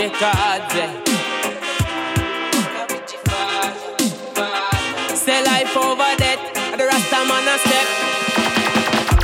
[0.00, 0.72] A disregard.
[5.14, 7.86] Say life over death, and the Rasta man a step.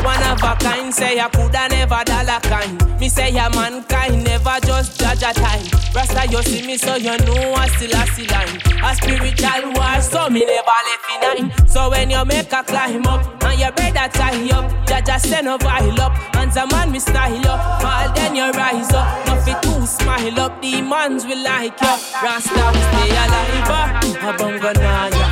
[0.05, 3.01] One of a kind, say I coulda never dollar kind.
[3.01, 5.65] Me say ya mankind, never just judge a time.
[5.95, 8.61] Rasta, you see me, so you know I still a see line.
[8.85, 11.67] A spiritual war, so me never left in nine.
[11.67, 13.36] So when you make a climb up,
[13.67, 17.83] your brother tie up, Jaja send a vial up, and the man me style up.
[17.83, 20.63] All then you rise up, nothing to smile up.
[20.63, 21.95] Demons will like you.
[22.23, 25.27] Rasta, we stay alive, a bongo naya.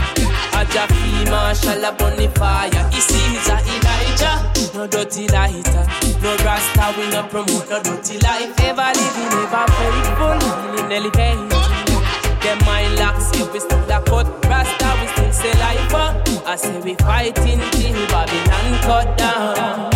[0.55, 4.37] Aja fi marshal a bunny fire Isiza Elijah.
[4.75, 5.87] No dirty lighter.
[6.23, 8.55] No rasta we no promote no dirty life.
[8.61, 10.39] Ever living ever faithful.
[10.63, 11.49] Healing elevating
[12.41, 14.27] Them mind locks yeah we still a cut.
[14.47, 16.24] Rasta we still say life.
[16.55, 19.91] I say we fighting till Babylon cut down.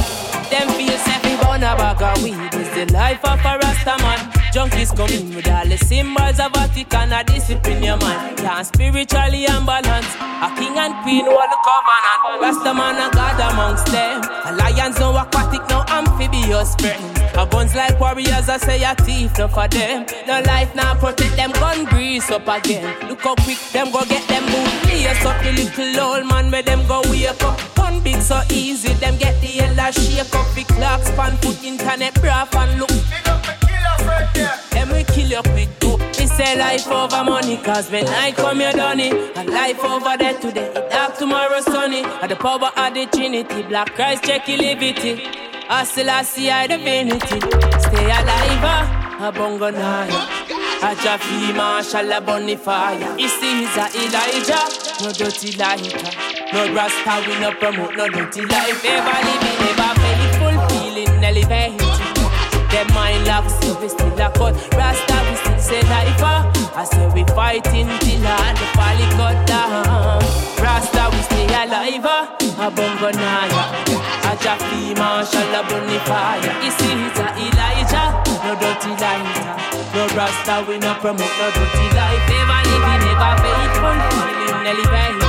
[0.50, 2.34] Them feel say we burn a bag of weed.
[2.58, 4.18] Is the life of a rasta man.
[4.50, 10.16] Junkies coming with all the symbols of Vatican a discipline your mind Can't spiritually unbalanced
[10.16, 12.42] A king and queen are the covenant.
[12.42, 14.22] Rasta man a god amongst them.
[14.46, 19.38] A lions no aquatic no amphibious friends A guns like warriors I say a thief
[19.38, 23.58] no for them No life now protect them gun grease up again Look how quick
[23.72, 27.28] them go get them boot Lace up the little old man where them go wake
[27.44, 31.62] up Gun big so easy them get the yellow shake up The clocks pan put
[31.62, 32.90] internet braff and look
[34.70, 35.96] them we kill you quick too.
[36.18, 39.36] We say life over money, cause when I come you done it.
[39.36, 42.02] And life over there today, it dark tomorrow sunny.
[42.04, 45.37] And the power of the Trinity, black Christ check your liberty.
[45.70, 47.40] I still I see I divinity.
[47.80, 50.20] Stay alive, ah, a bongo naya.
[50.80, 53.18] A Jaffi Marshall, a bonfire.
[53.18, 54.64] Sees a Elijah,
[55.02, 56.10] no dirty lighter.
[56.52, 58.82] No rasta, we no promote no dirty life.
[58.84, 61.80] Ever living, ever faithful, feeling elevated.
[62.70, 64.54] Them mind locks, so we still a cut.
[64.74, 66.22] Rasta, we still say life.
[66.22, 66.50] ah.
[66.76, 70.22] I say we fighting till all the valley cut down.
[70.62, 72.37] Rasta, we stay alive.
[72.58, 72.66] Ah.
[72.66, 73.62] A bongo naya.
[74.26, 76.52] A Jaffi Marshall, a bunny fire.
[76.60, 78.10] He sees a Elijah,
[78.42, 79.54] no dirty lighter.
[79.94, 82.24] No Rasta, we no promote no dirty life.
[82.28, 85.28] Never living, never faithful, feeling elevated.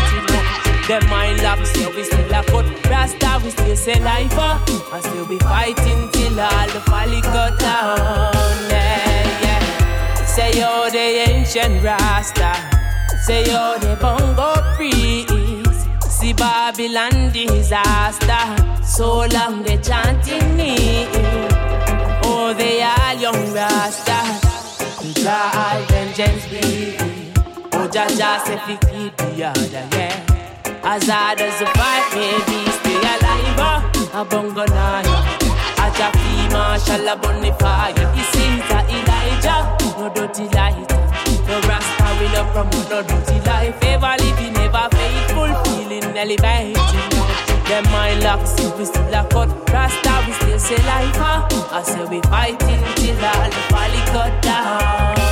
[0.89, 4.57] Them mind locks, so we still a cut Rasta, we still say life uh,
[4.91, 8.33] And still be fighting till all the folly cut down
[8.71, 10.25] yeah, yeah.
[10.25, 12.55] Say yo the ancient Rasta
[13.21, 15.38] Say yo the bongo See
[16.39, 18.43] Babylon disaster
[18.83, 21.05] So long they chanting me
[22.23, 24.19] Oh they all young Rasta
[25.21, 26.97] Jah vengeance be
[27.73, 30.25] Oh Jah Jah say fi keep the other yeah
[30.81, 33.59] as hard as the fight may be, stay alive.
[33.59, 35.15] uh, A bongo naya.
[35.77, 37.93] A Jaffi Marshall, a bunny fire.
[38.15, 40.97] He sees a Elijah, no dirty lighter.
[41.47, 43.83] No rasta, we no promote no dirty life.
[43.83, 45.51] Ever living, ever faithful,
[45.89, 46.75] feeling elevated.
[47.67, 49.49] Them mind locks, so we still a cut.
[49.71, 51.17] Rasta, we still say life.
[51.17, 55.28] uh, I say we fighting till all the valley cut down.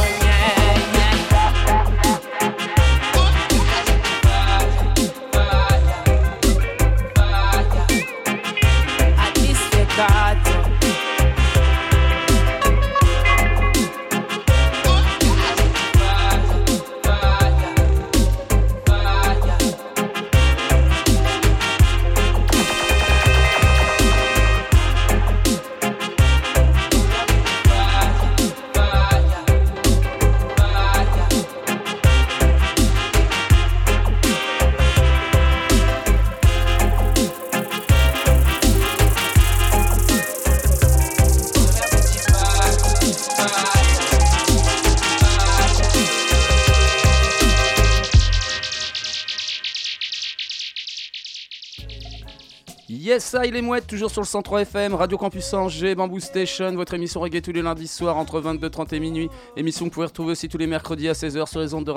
[53.07, 56.73] Yes, ça, il est mouette, toujours sur le 103 FM, Radio Campus Angers, Bamboo Station,
[56.75, 59.29] votre émission reggae tous les lundis soirs entre 22h30 et minuit.
[59.55, 61.91] Émission que vous pouvez retrouver aussi tous les mercredis à 16h sur les ondes de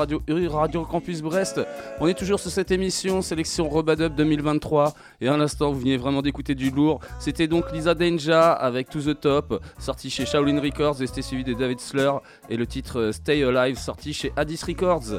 [0.47, 1.61] Radio Campus Brest.
[1.99, 4.95] On est toujours sur cette émission, sélection Robadub 2023.
[5.21, 7.01] Et à l'instant, vous venez vraiment d'écouter du lourd.
[7.19, 11.43] C'était donc Lisa Denja avec To The Top, sorti chez Shaolin Records, et c'était suivi
[11.43, 12.23] de David Slur.
[12.49, 15.19] Et le titre euh, Stay Alive, sorti chez Addis Records.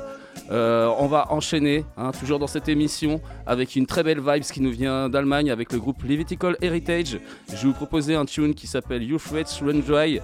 [0.51, 4.61] Euh, on va enchaîner, hein, toujours dans cette émission, avec une très belle vibe qui
[4.61, 7.19] nous vient d'Allemagne avec le groupe Levitical Heritage.
[7.49, 10.19] Je vais vous proposer un tune qui s'appelle Youth Rates Run Dry.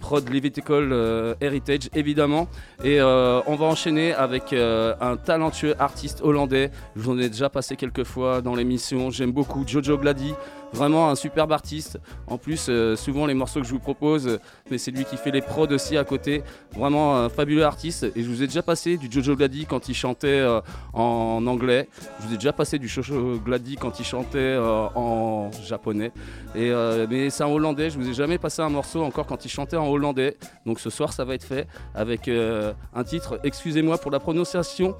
[0.00, 2.46] Prod Levitical euh, Heritage évidemment
[2.82, 7.48] et euh, on va enchaîner avec un talentueux artiste hollandais je vous en ai déjà
[7.48, 10.34] passé quelques fois dans l'émission j'aime beaucoup Jojo Glady
[10.74, 12.00] Vraiment un superbe artiste.
[12.26, 14.40] En plus, euh, souvent les morceaux que je vous propose, euh,
[14.72, 16.42] mais c'est lui qui fait les prods aussi à côté.
[16.76, 18.04] Vraiment un fabuleux artiste.
[18.16, 20.60] Et je vous ai déjà passé du Jojo Glady quand il chantait euh,
[20.92, 21.88] en anglais.
[22.18, 26.10] Je vous ai déjà passé du Jojo Glady quand il chantait en japonais.
[26.56, 26.72] Et,
[27.08, 27.90] mais c'est en hollandais.
[27.90, 30.36] Je vous ai jamais passé un morceau encore quand il chantait en hollandais.
[30.66, 33.38] Donc ce soir, ça va être fait avec un titre.
[33.44, 34.96] Excusez-moi pour la prononciation.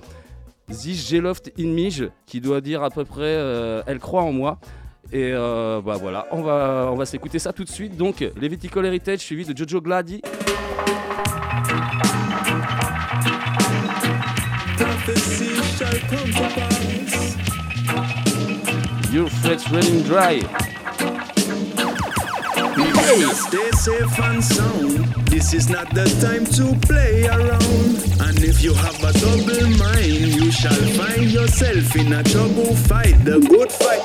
[0.71, 3.35] Zich Geloft in Mij, qui doit dire à peu près
[3.87, 4.59] Elle croit en moi.
[5.15, 7.97] Et euh, bah voilà, on va, on va s'écouter ça tout de suite.
[7.97, 10.05] Donc, Levitical Heritage suivi de Jojo pass.
[19.13, 20.41] Your threats running dry.
[23.35, 25.15] Stay safe and sound.
[25.27, 28.03] This is not the time to play around.
[28.21, 33.25] And if you have a double mind, you shall find yourself in a trouble fight.
[33.25, 34.05] The good fight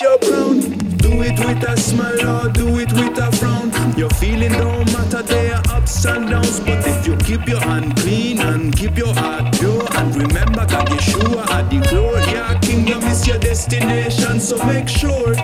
[0.00, 0.60] your crown.
[0.98, 3.72] Do it with a smile or do it with a frown.
[3.96, 6.60] Your feeling don't matter, they are ups and downs.
[6.60, 10.88] But if you keep your hand clean and keep your heart pure, and remember God
[10.88, 14.40] Yeshua at the glory, your kingdom is your destination.
[14.40, 15.34] So make sure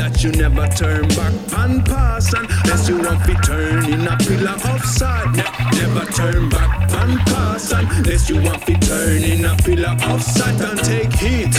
[0.00, 4.56] that you never turn back and pass unless you want to turn in a pillar
[4.72, 5.30] of salt.
[5.36, 5.44] Ne-
[5.76, 10.58] never turn back and pass unless you want to turn in a pillar of salt
[10.58, 11.54] and take heed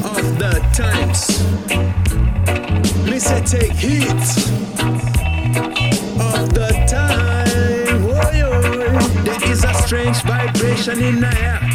[0.00, 1.20] of the times.
[3.04, 4.08] Me say take heed
[6.32, 8.06] of the time.
[8.06, 9.24] Oi, oi.
[9.24, 11.73] There is a strange vibration in the air.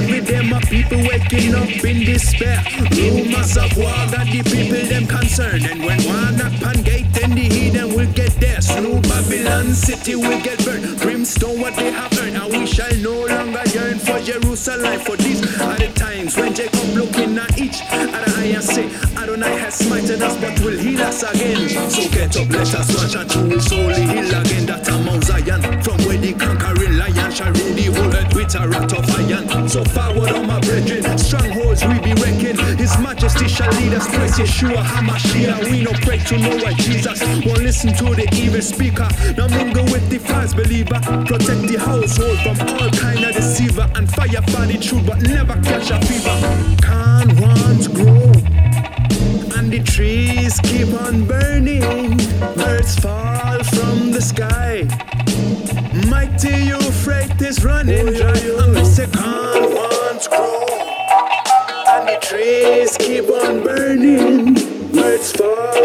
[0.00, 2.64] Every day my people waking up in despair.
[2.96, 5.66] Rumors of war got the people them concerned.
[5.66, 8.60] And when one knock on gate, then the heathen will get there.
[8.62, 10.98] Slow Babylon city will get burned.
[11.00, 12.36] Brimstone what they have earned.
[12.36, 15.00] And we shall no longer yearn for Jerusalem.
[15.00, 18.86] For these are the times when Jacob looking at each other eye and say,
[19.20, 21.68] Adonai has smited us, but will heal us again.
[21.90, 24.64] So get up, let us watch and you will solely heal again.
[24.64, 28.54] That a Mount Zion, from where the conquering lion shall rule the whole earth with
[28.54, 29.68] a rat of iron.
[29.68, 32.58] So forward, on my brethren, strongholds we be wrecking.
[32.76, 35.64] His Majesty shall lead us, praise Yeshua Hamashiach.
[35.64, 39.08] We no pray to no white Jesus, won't listen to the evil speaker.
[39.36, 44.10] Now mingle with the false believer, protect the household from all kind of deceiver and
[44.10, 46.36] fire for the truth, but never catch a fever.
[46.82, 48.39] Can't want grow
[49.72, 52.16] and the trees keep on burning.
[52.56, 54.82] Birds fall from the sky.
[56.08, 58.34] Mighty Euphrates running dry.
[58.82, 60.66] Say, can't want grow.
[61.88, 64.54] And the trees keep on burning.
[64.92, 65.79] Birds fall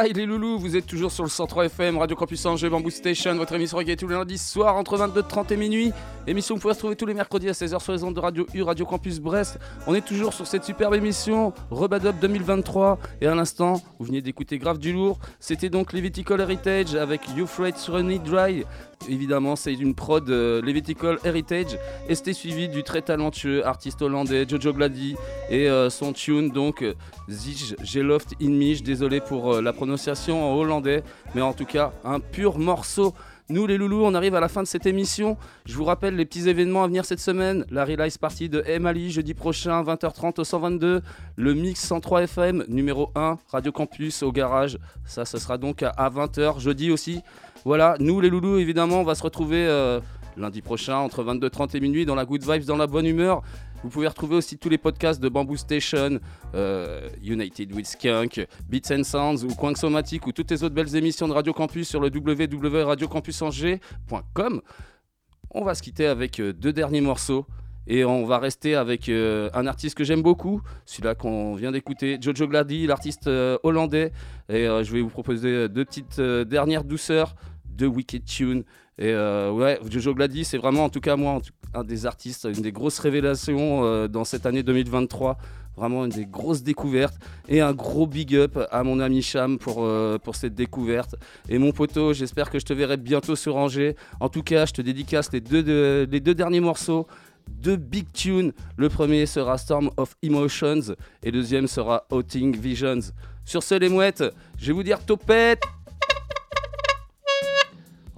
[0.00, 3.34] Ça les loulous, vous êtes toujours sur le 103 FM, Radio Campus Angers, Bamboo Station,
[3.34, 5.92] votre émission reggae tous les lundis soirs entre 22h30 et minuit.
[6.26, 8.46] Émission que vous pouvez retrouver tous les mercredis à 16h sur les ondes de Radio
[8.52, 9.58] U, Radio Campus Brest.
[9.86, 12.98] On est toujours sur cette superbe émission, Rebadop 2023.
[13.22, 15.18] Et à l'instant, vous venez d'écouter Grave du Lourd.
[15.40, 17.74] C'était donc Levitical Heritage avec You Freight
[18.22, 18.64] Dry.
[19.08, 21.78] Évidemment, c'est une prod euh, Levitical Heritage.
[22.06, 25.16] Et c'était suivi du très talentueux artiste hollandais Jojo Glady
[25.48, 26.94] et euh, son tune donc euh,
[27.28, 28.82] Zich Geloft in Mich.
[28.82, 31.02] Désolé pour euh, la prononciation en hollandais,
[31.34, 33.14] mais en tout cas, un pur morceau.
[33.50, 35.36] Nous les loulous, on arrive à la fin de cette émission.
[35.66, 37.64] Je vous rappelle les petits événements à venir cette semaine.
[37.68, 41.02] La Relice Party de Emali jeudi prochain, 20h30 au 122.
[41.34, 44.78] Le Mix 103 FM numéro 1, Radio Campus au garage.
[45.04, 47.22] Ça, ce sera donc à 20h jeudi aussi.
[47.64, 49.98] Voilà, nous les loulous, évidemment, on va se retrouver euh,
[50.36, 53.42] lundi prochain entre 22h30 et minuit dans la good vibes, dans la bonne humeur.
[53.82, 56.20] Vous pouvez retrouver aussi tous les podcasts de Bamboo Station,
[56.54, 60.94] euh, United with Skunk, Beats and Sounds ou Coin Somatic ou toutes les autres belles
[60.94, 64.60] émissions de Radio Campus sur le www.radiocampusangers.com.
[65.52, 67.46] On va se quitter avec euh, deux derniers morceaux.
[67.86, 72.18] Et on va rester avec euh, un artiste que j'aime beaucoup, celui-là qu'on vient d'écouter,
[72.20, 73.30] Jojo Glady, l'artiste
[73.62, 74.12] hollandais.
[74.48, 77.34] Et je vais vous proposer deux petites dernières douceurs,
[77.80, 78.62] deux wicked tunes.
[78.98, 81.40] Et euh, ouais, Jojo Glady, c'est vraiment, en tout cas, moi,
[81.74, 85.38] un des artistes, une des grosses révélations euh, dans cette année 2023.
[85.76, 87.14] Vraiment une des grosses découvertes.
[87.48, 91.14] Et un gros big up à mon ami Cham pour, euh, pour cette découverte.
[91.48, 93.96] Et mon poteau, j'espère que je te verrai bientôt sur Angers.
[94.20, 97.06] En tout cas, je te dédicace les deux, de- les deux derniers morceaux.
[97.48, 98.52] Deux big tunes.
[98.76, 103.00] Le premier sera Storm of Emotions et le deuxième sera Outing Visions.
[103.46, 104.22] Sur ce, les mouettes,
[104.58, 105.62] je vais vous dire topette.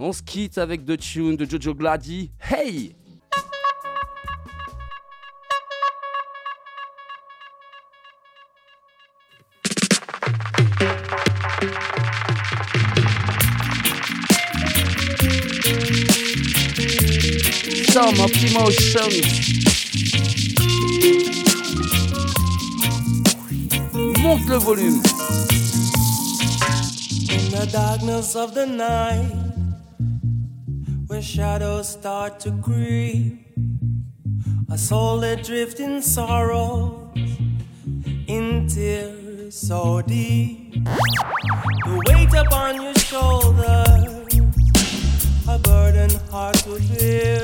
[0.04, 2.32] On se quitte avec deux tunes de Jojo Glady.
[2.40, 2.96] Hey!
[17.88, 19.22] Storm of Emotions.
[24.20, 25.00] Monte le volume.
[27.30, 29.41] In the darkness of the night,
[31.12, 33.46] where shadows start to creep,
[34.70, 37.12] a soul that drifts in sorrow,
[38.26, 40.72] in tears so deep.
[40.72, 44.40] The weight upon your shoulders,
[45.46, 47.42] a burden hard to bear.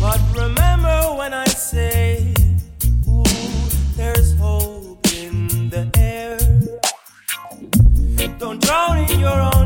[0.00, 2.32] But remember when I say,
[3.08, 3.24] ooh,
[3.96, 6.38] there's hope in the air.
[8.38, 9.65] Don't drown in your own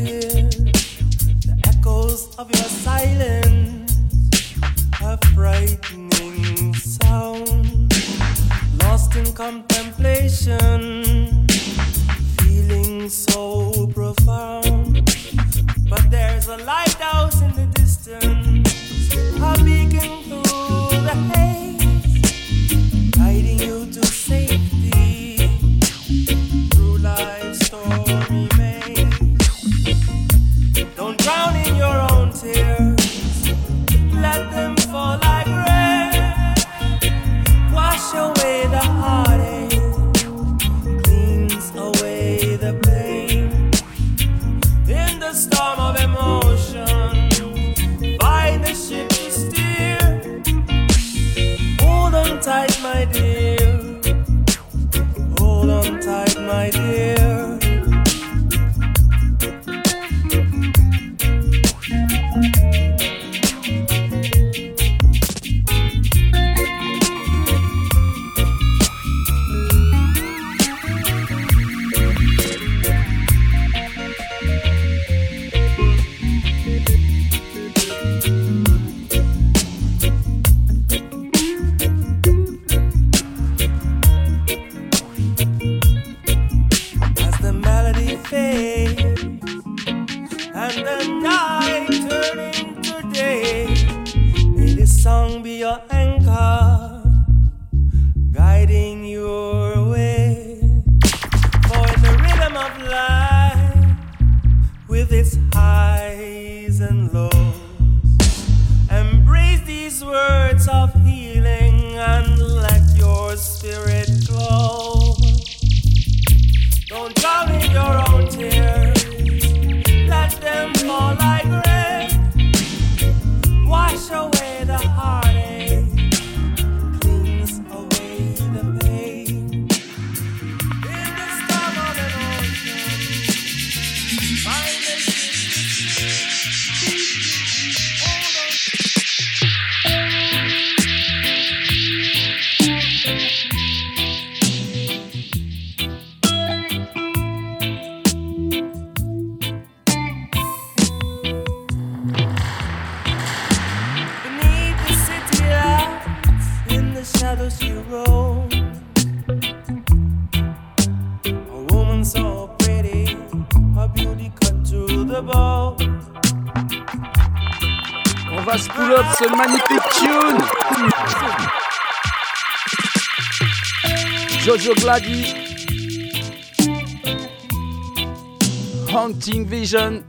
[179.51, 180.00] Vision.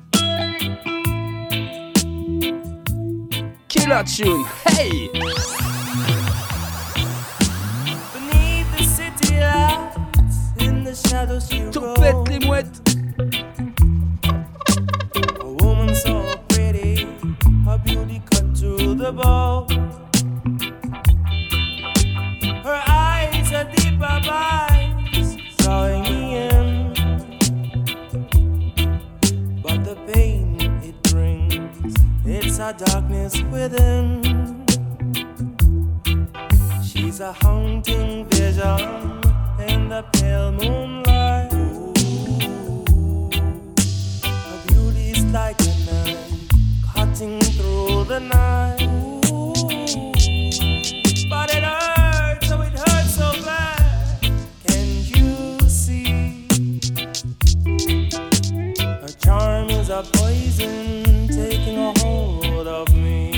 [60.51, 63.32] Taking a hold of me.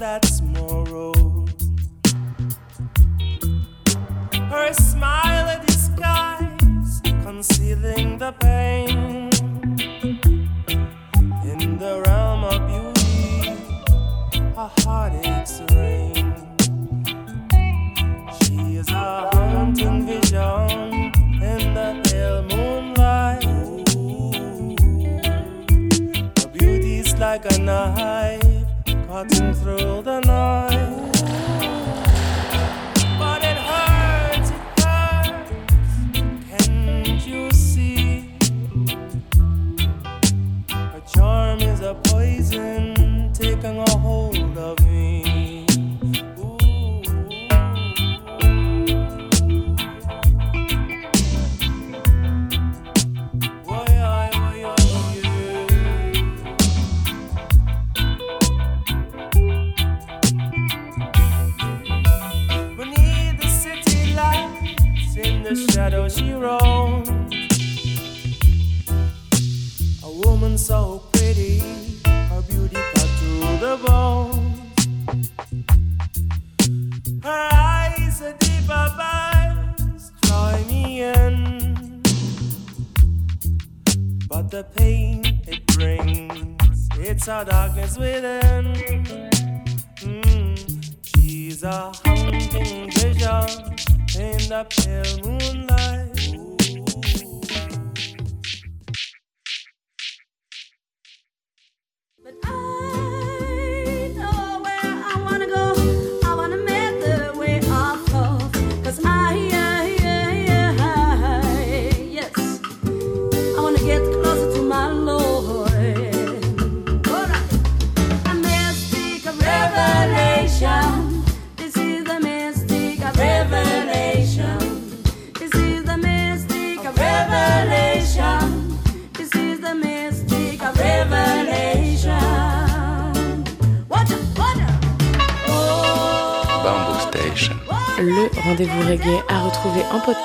[0.00, 0.89] that's more